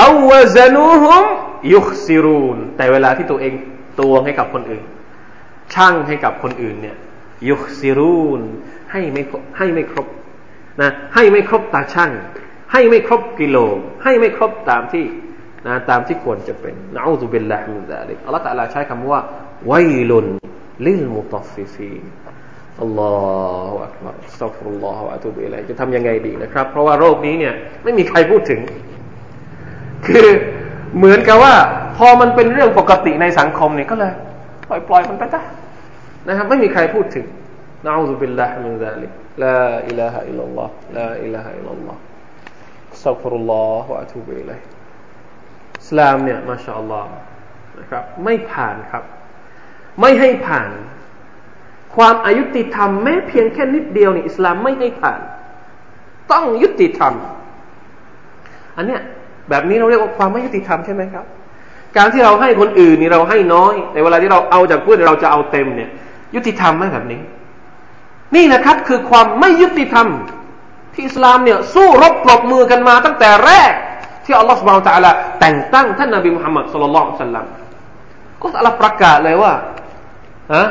[0.00, 1.24] أو وزنوهم
[1.72, 3.52] يخسرون แต่เวลาที่ตัวเอง
[3.98, 4.84] ตวงให้กับคนอื่น
[5.74, 6.96] ช่างให้กับคนอื่นเนี่ย
[7.48, 8.40] ยุคซิรูน
[8.90, 9.22] ให้ไม่
[9.58, 10.06] ให้ไม่ครบ
[10.80, 12.10] นะให้ไม่ครบตาชั่ง
[12.72, 13.56] ให้ไม่ครบกิโล
[14.04, 15.04] ให้ไม่ครบตามที่
[15.66, 19.20] นะตามที่ควรจะเป็นนะอูซุบิลลาฮิมินซาลิกอัลลอฮฺตะลาใช้คำว่า
[19.68, 19.72] ไว
[20.10, 20.26] ลุน
[20.86, 21.92] ลิลมุตฟิฟี
[22.82, 23.12] อัลลอ
[23.70, 27.54] ฮฺอักบารสัฟุลลอฮฺอะตุบิลัยจะทำยังไงดีนะครับ เพราะว่าโรคนี้เนี่ย
[27.84, 28.60] ไม่มีใครพูดถึง
[30.06, 30.28] คือ
[30.96, 31.54] เหมือนกับว่า
[31.96, 34.12] พอมันเป็นเรื่องปกติในสังคมเนี่ยก็เลย
[34.68, 35.42] ปล่อยปล่อยมันไปจ้ะ
[36.28, 37.26] นะครับไม่มีใครพูดถึง
[37.86, 39.10] นะอูซุบิลลาฮิมินซาลิก
[39.42, 42.00] ลาอิลาฮะอิลลัลลอฮ์ลาอิลาฮะอิลลัลลอฮ์
[43.04, 44.60] สัฟรุลลอฮฺอะตุบิลัย
[45.88, 47.10] สลามเนี่ยมาชาอัลลอฮ์
[47.80, 49.04] นะครับไม่ผ่านครับ
[50.00, 50.70] ไม่ให้ผ่าน
[51.96, 55.20] ความอยุติธรรมแม้เพียงแค่นิดเดียวนี่อิสลามไม่ให้ผ่าน
[56.32, 57.12] ต้องยุติธรรม
[58.76, 59.00] อันเนี้ย
[59.48, 61.24] แบบนี้เราเรียกว่าความไม่ยุติธรรมใช่ไหมครับ
[61.96, 65.90] การที่เราให้คนอื่นนี่เราให้น้อย แต่เวลาที่เราเอาจากเพื่อนเราจะเอาเต็มเนี่ย
[66.34, 67.20] ยุติธรรมไหมแบบนี้
[68.35, 70.07] นี่นะครับคือความไม่ยุติธรรม
[70.93, 73.71] ที่อิสลามเนี่ยสู้รบปรบมือกันมาตั้งแต่แรก
[74.25, 77.45] ที่อัลลอฮฺสุบานตะลาแต่งตั้งท่านนบีมุฮัมมัดสุลลัลลอฮุสัลลัม
[78.41, 79.53] ก็อัลลอฮฺประกาศเลยว่า
[80.53, 80.65] ฮะ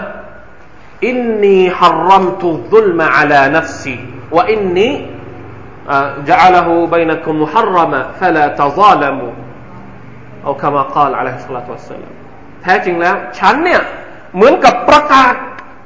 [1.08, 3.96] อินนีฮารรัมตุซุลมะอัลานัฟซี
[4.36, 4.90] วะอินนี
[6.30, 9.32] جعله بينكم محرما فلا تظالموا
[10.46, 12.14] أو كما قال عليه الصلاة والسلام
[12.62, 13.82] แท้จริงแล้วฉันเนี่ย
[14.34, 15.34] เหมือนกับประกาศ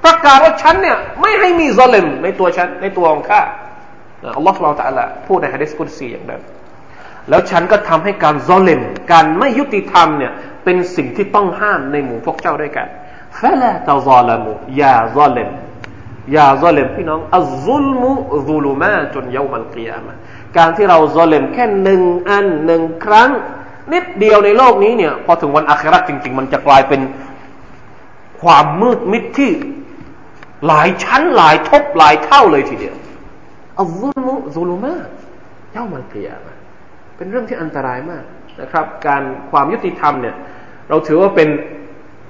[0.06, 3.41] ประกาศว่าฉันเนี่ยไม่ให้มีซอเลมในตัวฉันในตัวของข้า
[4.38, 6.41] อัลลอฮฺสุบานตะลาพูดในฮะดิษกุดซีอย่างนั้น
[7.30, 10.32] แล้วฉันก็ทำให้การซอเลมการไม่ยุติธรรมเนี่ย
[10.63, 12.88] เป็นสิ่งที่ต้องห้ามในหมู่พวกเจ้าด้วยกัน
[13.39, 15.50] ฟะลาตะซาลมุอย่าซอเลม
[16.34, 18.13] อย่าซอเลมพี่น้องอัลซุลมุ
[18.48, 20.13] ซุลมาจนเยามัลกิยามะ
[20.58, 23.30] การที่เราซอเลมแค่หนึ่งอันหนึ่งครั้ง
[23.94, 27.02] นิดเดียวในโลกนี้เนี่ยพอถึงวันอาคราจริง ๆ มันจะกลายเป็น
[28.41, 29.52] ความมืดมิดที่
[30.68, 32.96] หลายชั้นหลายทบหลายเท่าเลยทีเดียว
[33.80, 34.96] อัลซุลมุซุลุมา
[35.74, 36.56] เยามัลกิยามะ
[37.18, 38.26] เป็นเรื่องที่อันตรายมาก
[38.62, 40.36] นะครับ การความยุติธรรมเนี่ย
[40.89, 41.50] เราถือว่าเป็น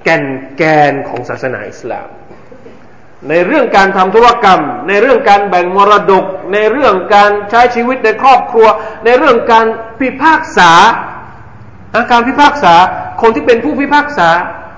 [0.03, 0.23] แกน
[0.57, 2.07] แกนของศาสนาอิสลาม
[3.29, 8.67] ในเรื่องการทำธุรกรรม ในเรื่องการแบ่งมรดก ในเรื่องการใช้ชีวิตในครอบครัว
[9.05, 9.65] ในเรื่องการ
[9.99, 10.71] พิพากษา
[12.11, 12.73] การพิพากษา
[13.21, 14.29] คนที่เป็นผู้พิพากษา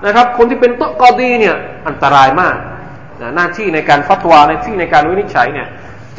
[0.06, 1.56] นะครับ คนที่เป็นโตกอดีเนี่ย
[1.88, 2.56] อันตรายมาก
[3.36, 5.68] หน้าที่ในการฟัตวาในที่ในการวินิจฉัยเนี่ย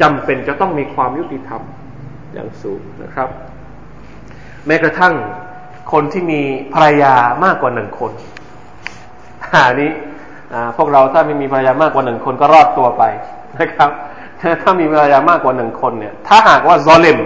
[0.01, 1.61] จำเป็นจะต้องมีความยุติธรรม
[2.33, 3.29] อย่างสูงนะครับ
[4.67, 5.13] แม้กระทั่ง
[5.91, 6.41] คนที่มี
[6.73, 7.13] ภรรยา
[7.45, 8.11] มากกว่าหนึ่งคน
[9.67, 9.91] อันนี้
[10.77, 13.03] พวกเราถ้าไม่มีภรรยามากกว่าหนึ่งคนก็รอดตัวไป
[13.59, 13.89] นะครับ
[14.61, 17.19] ถ้ามีภรรยามากกว่าหนึ่งคนเนี่ย ถ้าหากว่าซอเลม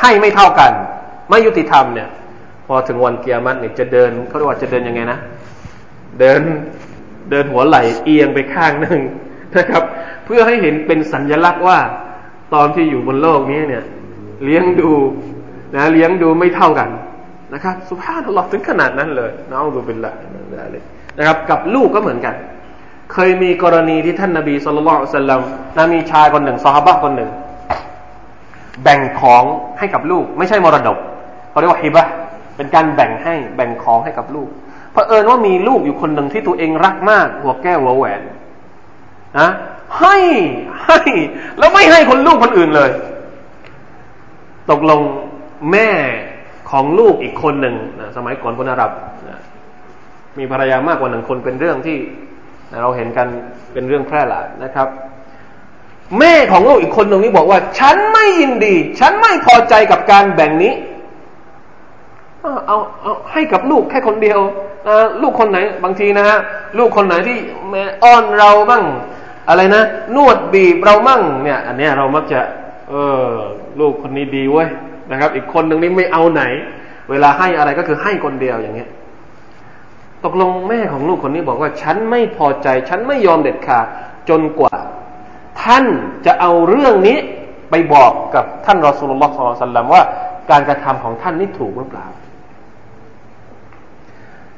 [0.00, 0.72] ให้ไม่เท่ากัน
[1.28, 2.08] ไม่ยุติธรรมเนี่ย
[2.66, 5.18] พอถึงวันเกียรติเนี่ยจะเดินเขาเรียกว่าจะเดินยังไงนะ
[6.20, 6.40] เดิน
[7.30, 9.00] เดินหัวไหลเอียงไปข้างหนึ่ง
[9.56, 9.82] นะครับ
[10.24, 11.78] เพื่อให้เห็นเป็นสัญลักษณ์ว่า
[12.54, 13.84] ตอนที่อยู่บนโลกนี้เนี่ย
[14.44, 14.90] เลี้ยงดู
[15.74, 16.88] นะเลี้ยงดูไม่เท่ากัน
[17.54, 20.12] นะครับสุภาพตลอดถึงขนาดนั้นเลยน้องดูเป็นละ
[21.18, 22.34] นะครับ กับลูกก็เหมือนกัน
[23.12, 25.40] เคยมีกรณีที่ท่านนาบีสุลต่านสัลลัม
[25.76, 27.30] นะมีชายคนหนึ่งซอฮาบะคนหนึ่ง
[28.82, 29.42] แบ่งของ
[29.78, 30.98] ให้กับลูก ไม่ใช่มรดก
[31.50, 32.06] เขาเรียกว่าฮิบะ
[32.56, 34.48] เป็นการแบ่งให้แบ่งของให้กับลูก
[34.94, 38.22] เพอเอิญว่ามีลูกอยู่คนหนึ่งที่ตัวเองรักมาก หัวแก้วหัวแหวน
[39.38, 39.48] นะ
[40.00, 40.16] ให้
[40.84, 41.00] ให้
[41.58, 42.90] แล้วไม่ให้คนลูกคนอื่นเลย
[44.70, 45.00] ตกลง
[45.72, 45.88] แม่
[46.70, 48.90] ของลูกอีกคนหนึ่งนะสมัยก่อนคนอาหรับ
[49.28, 49.40] นะ
[50.38, 51.98] มีภรรยามากกว่าหนึ่งคนเป็นเรื่องที่
[52.82, 53.26] เราเห็นกัน
[53.72, 54.88] เป็นเรื่องแพร่หลายนะครับ
[56.18, 60.72] แม่ของลูกอีกคนหนึ่งนี่บอกว่า ฉันไม่ยินดี ฉันไม่พอใจกับการแบ่งนี้
[62.42, 64.40] เอาเอาให้กับลูกแค่คนเดียว
[65.22, 66.38] ลูกคนไหน บางทีนะฮะ
[66.78, 67.38] ลูกคนไหนที่
[67.70, 68.84] แม่อ้อนเราบ้าง
[69.48, 69.82] อะไรนะ
[70.16, 72.40] นวดบีบเรามั่งเนี่ย อันเนี้ยเรามักจะ
[72.90, 72.94] เอ
[73.24, 73.26] อ
[73.80, 74.68] ลูกคนนี้ดีเว้ย
[75.10, 76.42] นะครับ อีกคนหนึ่งนี่ไม่เอาไหน
[77.10, 78.90] เวลาให้อะไรก็คือให้คนเดียวอย่างเงี้ย
[80.24, 83.86] ตกลงแม่ของลูกคนนี้บอกว่า ฉันไม่พอใจ ฉันไม่ยอมเด็ดขาด
[84.28, 84.76] จนกว่า
[85.62, 85.84] ท่าน
[86.26, 87.18] จะเอาเรื่องนี้
[87.70, 89.32] ไปบอกกับท่านรอสุลลอฮ์
[89.68, 90.02] สัลลัมว่า
[90.50, 92.06] การกระทำของท่านนี่ถูกหรือเปล่า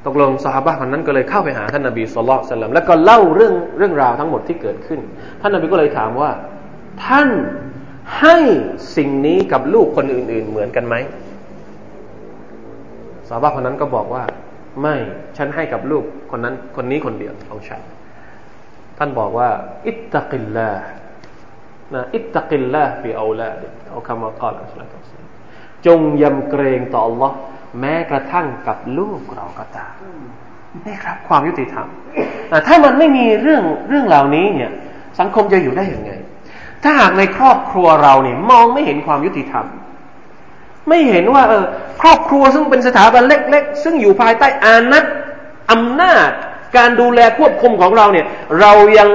[0.06, 5.00] ตกลงสหบะคนนั้นก็เลยเข้าไปหาท่านนบีสุลต่านแล้วก็เล่าเรื่องเรื่องราวทั้งหมดที่เกิดขึ้น
[5.40, 6.30] ท่านนบีก็เลยถามว่า
[7.06, 7.28] ท่าน
[8.20, 8.36] ให้
[8.96, 10.94] สิ่งนี้กับลูกคนอื่น ๆ เหมือนกันไหม
[13.28, 14.22] สาวบะคนนั้นก็บอกว่า
[14.80, 14.96] ไม่
[15.36, 17.80] ฉันให้กับลูกคนนั้นคนนี้คนเดียวของฉัน
[18.98, 19.48] ท่านบอกว่า
[19.86, 20.70] อิตตะกิลลา
[21.94, 24.54] นะอิตตะกิลลาฟิอาลาดิเอาคำว่ากล่าว
[25.86, 27.32] จงยำเกรงต่อ Allah
[27.80, 29.94] แม้กระทั่งกับลูกเราก็ตาม
[30.86, 31.86] นี่ครับ ความยุติธรรม
[32.66, 34.70] ถ้ามันไม่มีเรื่องเรื่องเหล่านี้เนี่ย
[35.20, 36.12] สังคมจะอยู่ได้อย่างไง
[36.82, 39.66] ถ้าหากในครอบครัวเราเนี่ยมองไม่เห็นความยุติธรรม
[40.88, 41.64] ไม่เห็นว่า เออ
[42.02, 45.04] ครอบครัวซึ่งเป็นสถาบันเล็ก ๆ ซึ่งอยู่ภายใต้อานัต
[45.70, 46.30] อำนาจ
[46.76, 48.26] การดูแลควบคุมของเราเนี่ย
[48.60, 49.08] เรายัง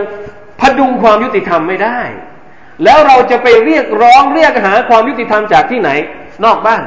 [0.59, 1.99] พดุงความยุติธรรมไม่ได้
[2.83, 5.89] แล้วเราจะไปเรียกร้องเรียกหาความยุติธรรมจากที่ไหน
[6.45, 6.81] นอกบ้าน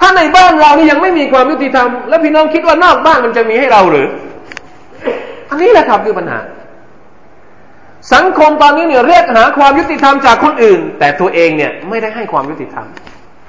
[0.00, 4.06] ถ้าในบ้านเรานี่ยังไม่มีความยุติธรรม แล้วพี่น้องคิดว่านอกบ้านมันจะมีให้เราหรือ
[5.50, 6.40] อันนี้แหละครับคือปัญหา
[8.14, 12.86] สังคมตอนนี้เนี่ยเรียกหาความยุติธรรมจากคนอื่น แต่ตัวเองเนี่ยไม่ได้ให้ความยุติธรรม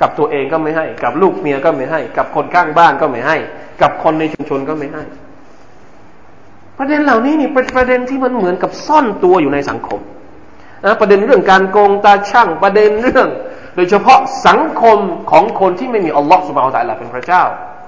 [0.02, 3.38] กับตัวเองก็ไม่ให้ กับลูกเมียก็ไม่ให้ กับคนข้างบ้านก็ไม่ให้
[3.82, 5.04] กับคนในชุมชนก็ไม่ให้
[6.78, 10.00] ประเด็นเหล่านี้นี่เป็นประเด็นที่มันเหมือนกับซ่อนตัวอยู่ในสังคม
[10.86, 13.28] นะประเด็นเรื่องการโกงตาช่างประเด็นเรื่อง
[13.76, 15.00] โดยเฉพาะสังคม
[15.32, 17.44] ของคนที่ไม่มีอัลลอฮ์สุบฮานตะลาเป็นพระเจ้า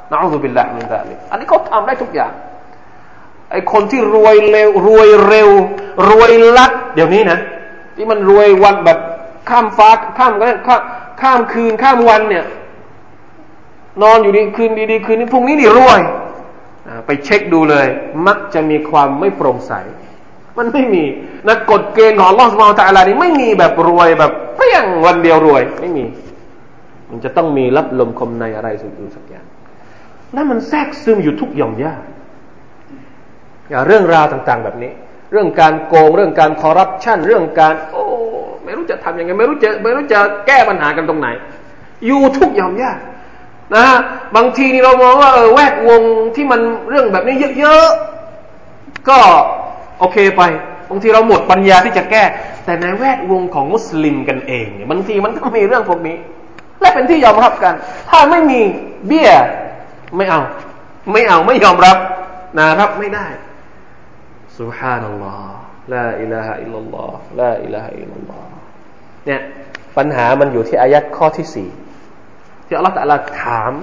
[0.09, 2.31] นะอัลลอฮฺบิลลาฮ์มินซาลิอันนี้เขาทำได้ทุกอย่าง
[3.51, 5.49] ไอคนที่รวยเร็วรวยเร็ว
[6.09, 7.39] รวยลัด เดี๋ยวนี้นะ
[7.95, 8.99] ที่มันรวยวันแบบ
[9.49, 10.81] ข้ามฟ้าข้ามก็ข้าม
[11.21, 12.45] ข้ามคืนข้ามวันเนี่ย
[14.01, 16.01] นอนอยู่ดีคืนดีๆคืนนี้พรุ่งนี้นี่รวย
[17.05, 17.87] ไปเช็คดูเลย
[18.27, 19.73] มักจะมีความไม่โปร่งใส
[20.57, 21.03] มันไม่มี
[21.47, 26.05] นะกฎเกณฑ์ของลอสมาตาลานี่ไม่มีแบบรวยแบบเพี้ยงวันเดียวรวย ไม่มี
[27.09, 29.45] มันจะต้องมีรับลมคมในอะไรสักอย่างสักอย่าง
[30.35, 31.93] นั่นมันแทรกซึมอยู่ทุกหย่อมย่า
[33.69, 34.91] อย่าเรื่องราวต่าง ๆ แบบนี้
[35.31, 38.03] เรื่องการโกงเรื่องการคอร์รัปชันเรื่องการ โอ้
[38.63, 41.27] ไม่รู้จะทำยังไงไม่รู้จะไม่รู้จะแก้ปัญหากันตรงไหน
[42.05, 42.91] อยู่ทุกหย่อมย่า
[43.75, 43.85] นะ
[44.35, 46.01] บางทีนี่เรามองว่าเออแวดวง
[46.35, 49.19] ที่มันเรื่องแบบนี้เยอะๆก็
[50.03, 50.43] โอเคไป
[50.89, 52.23] บางทีเราหมดปัญญาที่จะแก้
[52.65, 56.17] แต่ในแวดวงของมุสลิมกันเองเนี่ยบางทีมันก็มีเรื่องพวกนี้
[56.81, 57.73] และเป็นที่ยอมรับกัน
[58.09, 58.61] ถ้าไม่มี
[59.07, 59.31] เบี้ย
[60.17, 60.41] ไม่เอา
[61.11, 61.97] ไม่เอาไม่ยอมรับ
[62.57, 63.27] นะรับไม่ได้
[64.59, 65.55] สุฮานัลลอฮ์
[65.93, 68.49] ลาอิลาฮะอิลลัลลอฮ์ลาอิลาฮะอัลลอฮ์
[69.25, 69.41] เนี่ย
[69.97, 71.69] ปัญหามันอยู่ที่อายัดข้อที่สี่
[72.67, 73.73] ที่อัลลอฮฺตะลาถาม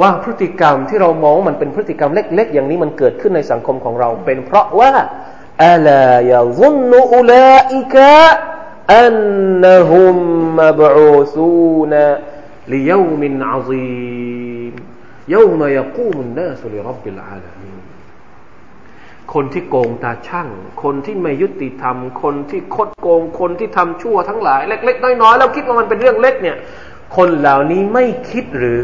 [0.00, 4.90] ว่าพฤติกรรมที่เรามองมันเป็นพฤติกรรมเล็ก ๆ อย่างนี้มันเกิดขึ้นในสังคมของเรา เป็นเพราะว่า
[5.65, 8.15] อัลายาซุนนูอุลาอิกะ
[8.99, 9.15] อัน
[9.63, 10.15] นหุม
[10.59, 11.93] มบอูซูน
[12.73, 14.05] ลิยมินอาซี
[14.71, 14.73] ม
[15.33, 17.81] ยาม يقوم الناس لرب العالمين
[19.33, 20.47] คนที่โกงตาช่าง
[20.83, 26.57] คนที่ไม่ยุติธรรม คนที่คดโกง คนที่ทำชั่วทั้งหลาย เล็ก ๆ น้อยๆแล้วคิดว่ามันเป็นเรื่องเล็กเนี่ย
[27.17, 28.81] คนเหล่านี้ไม่คิดหรือ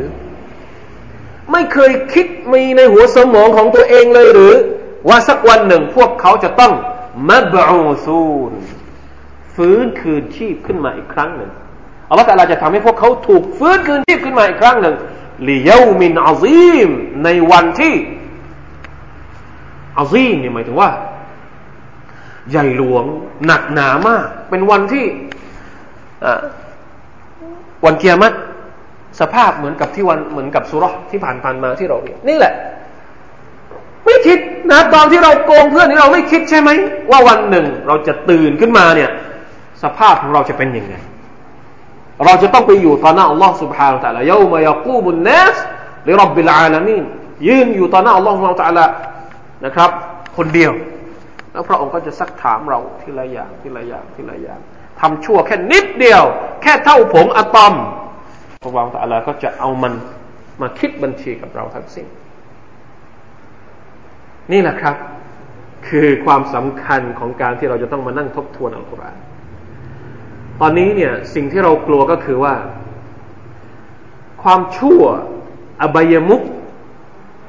[1.52, 4.54] ไม่เคยคิดมีในหัวสมองของตัวเองเลยหรือ
[5.09, 6.73] ว่าสักวันหนึ่งพวกเขาจะต้อง
[7.29, 8.53] มาบูซูน
[9.55, 11.51] ฟื้นคืนชีพขึ้นมาอีกครั้งหนึ่ง
[12.09, 14.95] อัลลอฮฺตะลาจะทำให้พวกเขาถูกฟื้นคืนชีพขึ้นมาอีกครั้งหนึ่ง
[15.49, 16.89] ลิยามินอาซีม
[17.25, 17.95] ในวันที่
[19.99, 20.91] อาซีมเนี่ยหมายถึงว่า
[22.51, 23.05] ใหญ่หลวง
[23.47, 25.05] หนักหนามาก เป็นวันที่
[27.85, 28.37] วันเกียรติ
[29.21, 32.53] สภาพเหมือนกับที่วันเหมือนกับสุรที่ผ่านผ่านมาที่เราเรียนนี่แหละ
[34.72, 36.70] นะตอนที่เราโกงเพื่อนนี่เราไม่คิดใช่ไหม
[37.10, 39.10] ว่าวันหนึ่งเราจะตื่นขึ้นมาเนี่ย
[39.84, 40.96] สภาพของเราจะเป็นยังไง
[42.26, 45.58] เราจะต้องไปอยู่ต่อหน้าอัลลอฮ์ سبحانه และ تعالى ยามยากูบุนนัส
[46.08, 47.04] ลิรับบิลอาลามีน
[47.48, 48.86] ยืนอยู่ต่อหน้าอัลลอฮ์ سبحانه และ تعالى
[49.66, 49.90] นะครับ
[50.38, 50.72] คนเดียว
[51.52, 54.60] แล้วพระองค์ก็จะซักถามเราทีละอย่างทีละอย่างทีละอย่าง
[55.02, 56.24] ทำชั่วแค่นิดเดียว
[56.62, 57.74] แค่เท่าผงอะตอม
[58.64, 59.94] พระองค์ตะลาก็จะเอามัน
[60.62, 62.08] มาคิดบัญชีกับเราทั้งสิ้น
[64.53, 64.97] นี่แหละครับ
[65.89, 69.17] คือความสำคัญของการที่เราจะต้องมานั่งทบทวนอัลกุรอาน
[70.61, 72.55] ตอนนี้เนี่ยสิ่งที่เรากลัวก็คือว่า
[74.43, 75.03] ความชั่ว
[75.83, 76.43] อบายมุก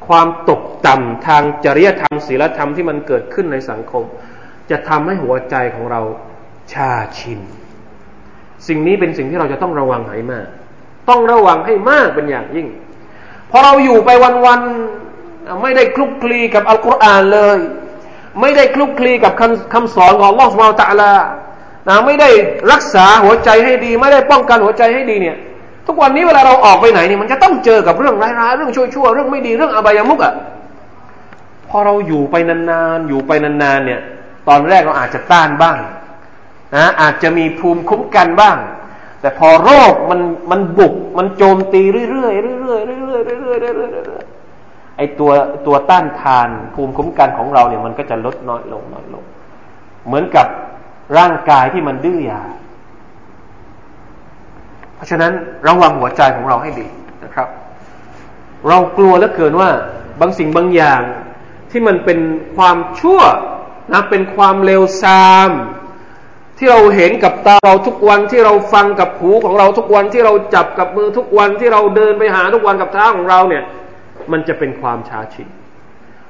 [0.07, 4.03] ความตกต่ำทางจริยธรรมศีลธรรมที่มันเกิดขึ้นในสังคม
[4.69, 6.01] จะทำให้หัวใจของเรา
[6.73, 7.39] ชาชิน
[8.67, 10.47] สิ่งนี้เป็นสิ่งที่เราจะต้องระวังให้มาก
[11.09, 12.67] ต้องระวังให้มากเป็นอย่างยิ่ง
[13.51, 14.09] พอเราอยู่ไป
[14.45, 15.06] วันๆ
[15.61, 17.59] ไม่ได้คลุกคลีกับอัลกุรอานเลย
[18.41, 21.13] ไม่ได้คลุกคลีกับคำคำสอนของลอสมาตะลา
[21.87, 22.29] นะไม่ได้
[22.71, 25.37] รักษาหัวใจให้ดี ไม่ได้ป้องกันหัวใจให้ดีเนี่ย
[25.87, 30.33] ทุกวันนี้เวลาเราออกไปไหนเนี่ยมันจะต้องเจอกับเรื่องร้ายๆเรื่องชั่วๆเรื่องไม่ดีเรื่องอบายามุกอะ่ะ
[31.69, 34.01] พอเราอยู่ไปนานๆอยู่ไปนานๆเนี่ย
[34.47, 35.77] ตอนแรกเราอาจจะต้านบ้าง
[36.75, 38.57] นะอาจจะมีภูมิคุ้มกันบ้าง
[39.21, 40.19] แต่พอโรคมัน
[40.51, 44.26] มันบุกมันโจมตีเรื่อยๆเรื่อยๆเรื่อยๆเรื่อยๆเรื่อยๆ
[44.97, 45.31] ไอตัว
[45.67, 49.23] ตัวต้านทานภูมิคุ้มกันของเราเนี่ยมันก็จะลดน้อยลงน้อยลง
[50.05, 50.47] เหมือนกับ
[51.17, 52.41] ร่างกายที่มันดื้อยา
[54.95, 55.31] เพราะฉะนั้น
[55.67, 56.87] ระวังหัวใจของเราให้ดี
[57.23, 57.47] นะครับ
[58.67, 59.69] เรากลัวเหลือเกินว่า
[60.19, 61.01] บางสิ่งบางอย่าง
[61.71, 62.19] ที่มันเป็น
[62.55, 63.21] ความชั่ว
[63.93, 65.51] นะเป็นความเลวทราม
[66.57, 73.63] ที่เราเห็นกับตาเราทุกวันที่เราฟังกับหูของเราทุกวันที่เราจับกับมือทุกวันที่เราเดินไปหาทุกวันกับเท้าของเราเนี่ย
[74.31, 75.47] มันจะเป็นความชาชิน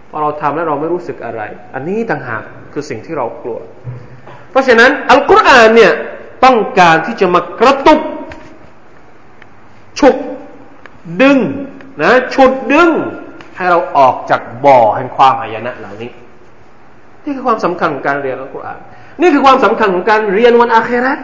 [0.10, 1.42] พอเราทำแล้วเราไม่รู้สึกอะไร
[1.74, 2.42] อันนี้ต่างหาก
[2.74, 3.60] คือสิ่งที่เรากลัว
[4.52, 5.94] เพราะฉะนั้นอัลกุรอานเนี่ย
[6.44, 8.02] ต้องการที่จะมากระตุก
[10.00, 10.16] ฉุก
[11.22, 11.38] ดึง
[12.02, 12.92] นะฉุดดึง
[13.56, 16.12] ให้เราออกจากบ่อแห่งความอายนะเหล่านี้
[17.24, 18.80] นี่คือความสำคัญของการเรียนอัลกุรอาน
[19.22, 21.20] นี่คือความสำคัญของการเรียนวันอาคราต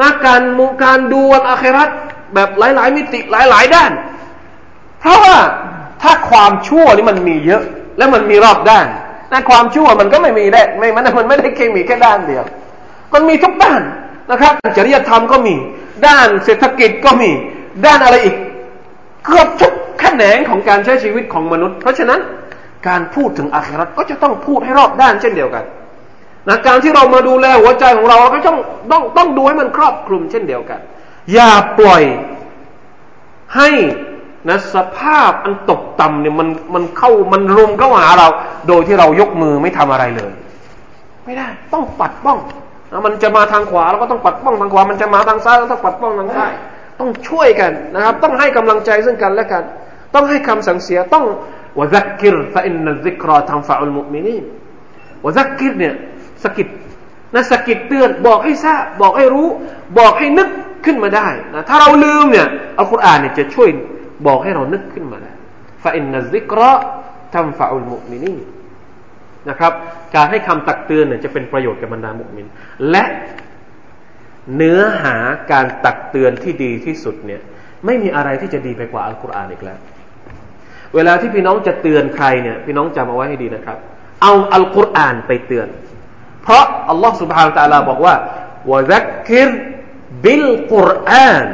[0.00, 1.90] นะการมุการดูวันอาคราต
[2.34, 3.92] แบบหลาย ๆ มิติหลาย ๆ ด้าน
[5.04, 5.36] เพราะว่า
[6.02, 7.62] ถ้าความชั่วนี่มันมีเยอะ
[7.98, 8.86] และมันมีรอบด้าน
[9.32, 12.44] นะความชั่วมันก็ไม่มีได้ไม่มันมันไม่ได้แค่มีแค่ด้านเดียว
[13.14, 13.80] มันมีทุกด้าน
[14.30, 15.54] นะครับจริยธรรมก็มี
[16.06, 17.30] ด้านเศรษฐกิจก็มี
[17.86, 18.36] ด้านอะไรอีก
[19.24, 22.20] เกือบทุกแขนงของการใช้ชีวิตของมนุษย์ เพราะฉะนั้น
[22.88, 25.64] การพูดถึงอาคราตก็จะต้องพูดให้รอบด้านเช่นเดียวกัน
[26.48, 28.58] นะการที่เรามาดูแลหัวใจของเราเราก็ต้อง
[28.92, 30.80] ต้องต้องดูให้มันครอบคลุมเช่นเดียวกัน
[31.32, 32.02] อย่าปล่อย
[33.56, 33.68] ให้
[34.48, 38.28] นะสภาพอันตกต่ำเนี่ยมันมันเข้ามันรุมเข้าหาเรา
[38.68, 40.32] โดยที่เรายกมือไม่ทำอะไรเลย
[41.24, 42.38] ไม่ได้ ต้องปัดป้อง
[42.92, 46.52] นะมันจะมาทางขวาเราก็ต้องปัดป้องทางขวา มันจะมาทางซ้ายเราต้องปัดป้องทางซ้าย
[47.00, 49.62] ต้องช่วยกันนะครับ ต้องให้กำลังใจซึ่งกันและกัน
[50.14, 51.24] ต้องให้คำสั่งเสียต้อง
[51.78, 54.36] วะซักกิรฟะอินนัซิกราทังฟะอุลมุมินี
[55.24, 55.94] วะซักกิรเนี่ย
[56.42, 56.68] สกิด
[57.34, 59.48] นะสกิดเตือนบอกให้ทราบบอกให้รู้
[59.98, 60.48] บอกให้นึก
[60.84, 62.46] ขึ้นมาได้นะถ้าเราลืมเนี่ย
[62.78, 63.68] อัลกุรอานเนี่ยจะช่วย
[64.26, 65.18] บอกให้เรานึกขึ้นมา
[65.82, 66.72] ฟาอินนัซิกระ
[67.34, 68.34] ทำฝ่าอุลมุมินี
[69.48, 69.72] นะครับ
[70.14, 72.46] การให้คำตักเตือนเนี่ยจะเป็นประโยชน์กับบรรดามุมิน
[72.90, 73.04] และ
[74.56, 75.16] เนื้อหา
[75.52, 77.40] การตักเตือนที่ดีที่สุดเนี่ย
[77.84, 79.78] ไม่มีอะไรที่จะดีไปกว่าอัลกุรอานอีกแล้ว
[80.94, 83.78] เวลาที่พี่น้องจะเตือนใครเนี่ย พี่น้องจำเอาไว้ให้ดีนะครับ
[84.22, 85.68] เอาอัลกุรอานไปเตือน
[86.42, 88.14] เพราะอัลลอฮฺสุบฮานตะลาบอกว่า
[88.70, 89.50] وذكر
[90.24, 91.48] بالقرآن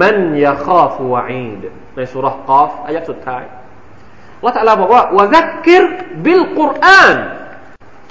[0.00, 1.62] من يخاف وعيد
[1.96, 3.42] ในสูเราะฮฺกอฟอายะฮฺสุดท้าย
[4.46, 5.84] อัลลอฮฺตะอาลาบอกว่า وذكر
[6.24, 7.16] بالقرآن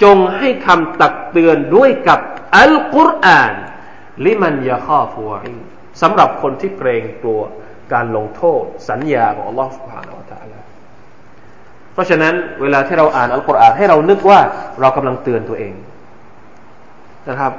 [0.02, 2.20] จงให้คำตักเตือนด้วยกับ
[2.56, 3.52] อัลกุรอาน
[4.26, 5.30] لمن يخاف و
[6.02, 7.40] สำหรับคนที่เกรงกลัว
[7.92, 10.60] การลงโทษสัญญาของอัลลอฮฺสุบฮานาอัลตะลา
[11.92, 14.40] เพราะฉะนั้นเวลาที่เราอ่านอัลกุรอานให้เรานึกว่า
[14.80, 15.74] เรากำลังเตือนตัวเอง
[17.28, 17.52] นะครับ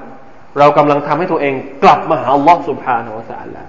[0.59, 1.53] เรากำลังทำให้ตัวเอง
[1.83, 3.63] กลับมาหาอัลลอฮฺสุบฮานาอัลตะลา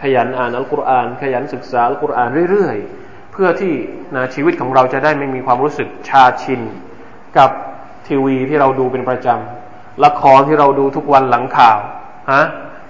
[0.00, 3.74] ขยันอ่านอัลกุรอาน ขยันศึกษาอัลกุรอานเรื่อยๆ เพื่อที่
[4.14, 6.60] นะชีวิตของเราจะได้ไม่มีความรู้สึกชาชิน
[7.38, 7.50] กับ
[8.06, 11.78] ทีวีที่เราดูเป็นประจำละครที่เราดูทุกวันหลังข่าว
[12.32, 12.44] ฮะ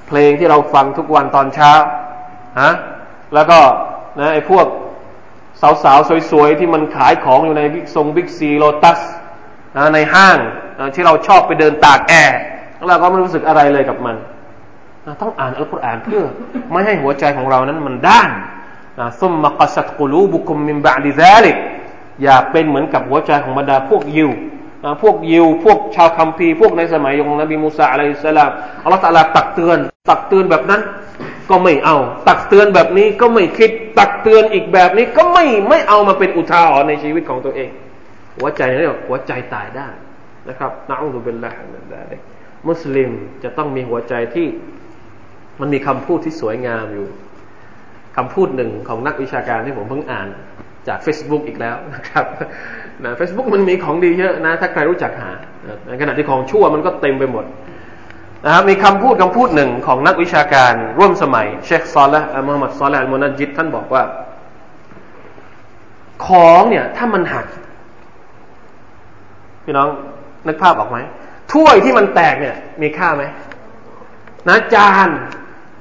[0.08, 1.72] เพลงที่เราฟังทุกวันตอนเช้า
[2.60, 2.72] ฮะ
[3.34, 3.58] แล้วก็
[4.18, 4.66] นะไอ้พวก
[5.84, 9.00] สาวๆ สวยๆ ที่มันขายของอยู่ในบิ๊กซงบิ๊กซีโลตัส
[9.76, 10.38] นะในห้าง
[10.78, 12.38] นะที่เราชอบไปเดินตากแอร์
[12.88, 14.16] เราก็ไม่รู้สึกอะไรเลยกับมัน
[15.06, 16.22] นะต้องอ่านอัลกุรอานเพื่อ
[16.70, 18.30] ไม่ให้หัวใจของเรานั้นมันด้าน
[18.98, 21.56] นะثم قست قلوبكم من بعد ذلك
[22.22, 24.30] อย่าเป็นเหมือนกับหัวใจของบรรดาพวกยิว
[24.84, 28.50] นะพวกยิว พวกชาวคัมภีร์พวกในสมัยของนบีมูซาอะลัยฮิสสลาม
[28.82, 29.78] อัลลอฮฺตะลาตักเตือน
[30.10, 30.80] ตักเตือนแบบนั้น
[31.50, 31.96] ก็ไม่เอา
[32.28, 37.70] ตักเตือนแบบนี้ก็ไม่คิด ตักเตือนอีกแบบนี้ก็ไม่ไม่เอามาเป็นอุทาหรณ์ในชีวิตของตัวเอง
[38.38, 39.88] หัวใจนี่หัวใจตายได้
[40.48, 42.20] นะครับนะอูซุบิลลาฮิมินซาลิก
[42.68, 43.10] มุสลิม
[43.42, 44.46] จะต้องมีหัวใจที่
[45.60, 47.06] มันมีคำพูดที่สวยงามอยู่
[48.16, 50.28] คำพูดหนึ่งของนักวิชาการที่ผมเพิ่งอ่าน
[50.88, 52.26] จาก Facebook อีกแล้วนะครับ
[53.04, 55.30] นะเฟซบุ๊กมันมีของดีเยอะนะ ถ้าใครรู้จักหา
[55.88, 57.44] ในขณะที่ของชั่วมันก็เต็มไปหมด
[58.44, 64.02] นะครับมีคำพูดคำพูดหนึ่งของนักวิชาการร่วมสมัย เชคซอลและมุฮัมมัดซอลและอัลมุนัจิดท่านบอกว่า
[66.26, 67.46] ของเนี่ย ถ้ามันหัก
[69.64, 69.88] พี่น้อง
[70.46, 70.98] นึกภาพออกไหม
[71.52, 73.24] ถ้วยที่มันแตกเนี่ย มีค่าไหม
[74.48, 75.08] นะจาน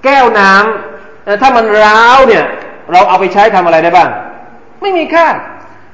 [0.04, 2.46] แก้วน้ำถ้ามันร้าวเนี่ย
[2.92, 4.10] เราเอาไปใช้ทำอะไรได้บ้าง
[4.82, 5.28] ไม่มีค่า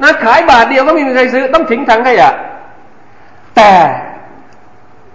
[0.03, 2.29] นะขายบาทเดียวก็ไม่มีใครซื้อ ต้องทิ้งถังขยะ
[3.55, 3.71] แต่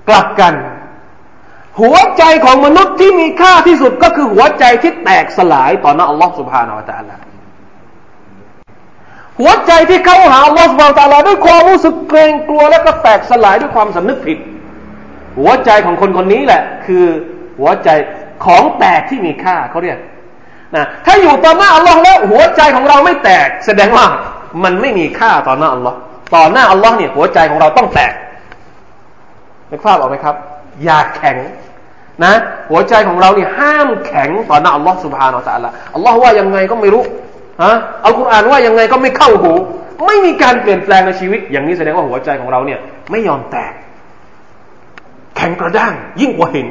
[0.08, 0.54] กลับกัน
[1.80, 7.20] หัวใจของมนุษย์ที่มีค่าที่สุดก็คือหัวใจที่แตกสลายต่อหน้าอัลลอฮฺสุบฮานาอัลลอฮฺ
[9.40, 14.38] หัวใจที่เข้าหาอัลลอฮฺสุบฮานาอัลลอฮฺด้วยความรู้สึกเกรงกลัวแล้วก็แตกสลายด้วยความสำนึกผิด
[15.38, 17.04] หัวใจของคนคนนี้แหละ คือ
[17.58, 17.88] หัวใจ
[18.44, 19.98] ของแตกที่มีค่าเขาเรียก
[20.76, 24.04] นะถ้าอยู่ต่อหน้าอัลลอฮ์แล้วหัวใจของเราไม่แตก แสดงว่า
[24.64, 25.96] มันไม่มีค่าต่อหน้าอัลลอฮ์
[26.34, 28.12] ต่อหน้าอัลลอฮ์เนี่ยหัวใจของเราต้องแตก
[29.70, 30.34] นึกภาพออกไหมครับ
[30.84, 31.36] อย่าแข็ง
[32.24, 32.32] นะ
[32.70, 37.02] หัวใจของเราเนี่ยห้ามแข็งต่อหน้าอัลลอฮ์สุบฮานาอัลลอฮ์อัลลอฮ์ว่ายังไงก็ไม่รู้
[37.62, 37.74] ฮะ
[38.04, 39.52] อัลกุรอานว่ายังไงก็ไม่เข้าหู
[40.06, 42.80] ไม่มีการเปลี่ยนแปลงในชีวิต อย่างนี้แสดงว่าหัวใจของเราเนี่ย
[43.10, 43.72] ไม่ยอมแตก
[45.36, 46.68] แข็งกระด้างยิ่งกว่าหิน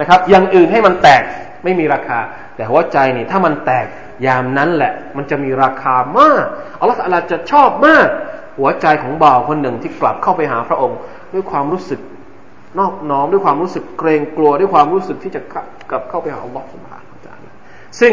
[0.00, 1.22] นะครับ อย่างอื่นให้มันแตก
[1.64, 2.18] ไม่มีราคา
[2.56, 3.86] แต่หัวใจนี่ถ้ามันแตก
[4.26, 6.44] ยามนั้นแหละ มันจะมีราคามาก
[6.80, 8.08] อัลลอฮฺจะชอบมาก
[8.58, 10.98] หัวใจของบ่าวคนหนึ่งที่กลับเข้าไปหาพระองค์
[11.32, 12.00] ด้วยความรู้สึก
[12.78, 15.40] นอบน้อมด้วยความรู้สึกเกรงกลัวด้วยความรู้สึกที่จะ
[15.90, 17.52] กลับเข้าไปหาอัลลอฮฺสุบฮานาอัลลอฮ
[18.00, 18.12] ซึ่ง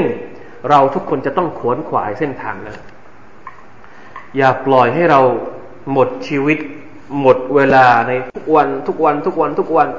[0.69, 2.75] เราทุกคนจะต้องขวนขวายเส้นทางนะ
[4.37, 5.19] อย่าปล่อยให้เรา
[5.91, 6.57] หมดชีวิต
[7.21, 9.89] หมดเวลาในทุกวันทุกวันทุกวันทุกวัน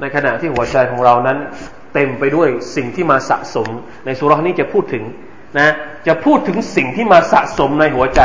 [0.00, 1.38] ในขณะที่หัวใจของเรานั้น
[1.94, 3.68] เต็มไปด้วยสิ่งที่มาสะสม
[4.06, 5.04] ในสุรานี้จะพูดถึง
[5.58, 5.74] นะ
[6.06, 8.20] จะพูดถึงสิ่งที่มาสะสมในหัวใจ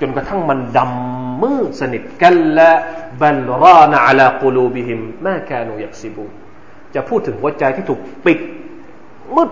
[0.00, 2.70] จนกระทั่งมันดำมืดสนิทกันละ
[3.20, 6.24] บัลรานะอัลากูลูบิหิมมาแคนูยักซิบู
[6.94, 8.38] จะพูดถึงหัวใจที่ถูกปิด
[9.36, 9.50] มืด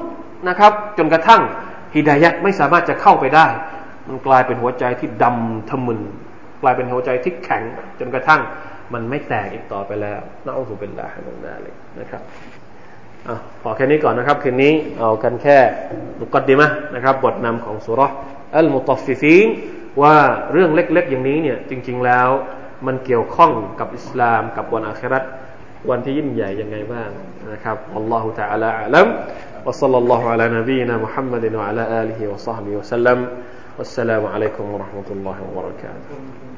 [0.48, 1.42] นะครับ จนกระทั่ง
[1.94, 3.46] ฮิดายัดไม่สามารถจะเข้าไปได้
[4.08, 6.00] มันกลายเป็นหัวใจที่ดำทะมึน
[6.62, 7.62] กลายเป็นหัวใจที่แข็ง
[7.98, 8.40] จนกระทั่ง
[8.93, 12.21] มันไม่แตกอีกต่อไปแล้วนะอัลลอฮฺเป็นลาฮ์นั่นเลยนะครับ
[13.27, 13.29] อ
[13.61, 15.57] พอแค่นี้ก่อนนะครับคืนนี้เอากันแค่
[16.19, 18.01] มุกดดิมะนะครับ บทนำของสุร
[18.57, 19.47] อัลมุตฟิฟีน
[20.01, 20.15] ว่า
[20.51, 22.27] เรื่องเล็กๆอย่างนี้เนี่ยจริงๆแล้ว
[22.87, 25.23] มันเกี่ยวข้องกับอิสลามกับวันอาคราต
[25.89, 27.09] วันที่ยิ่งใหญ่ยังไงบ้าง
[27.51, 29.07] นะครับอัลลอฮฺ تعالى อัลัม
[29.65, 33.19] وصلى الله على نبينا محمد وعلى آله وصحبه وسلم
[33.77, 36.52] والسلام عليكم ورحمة الله وبركاته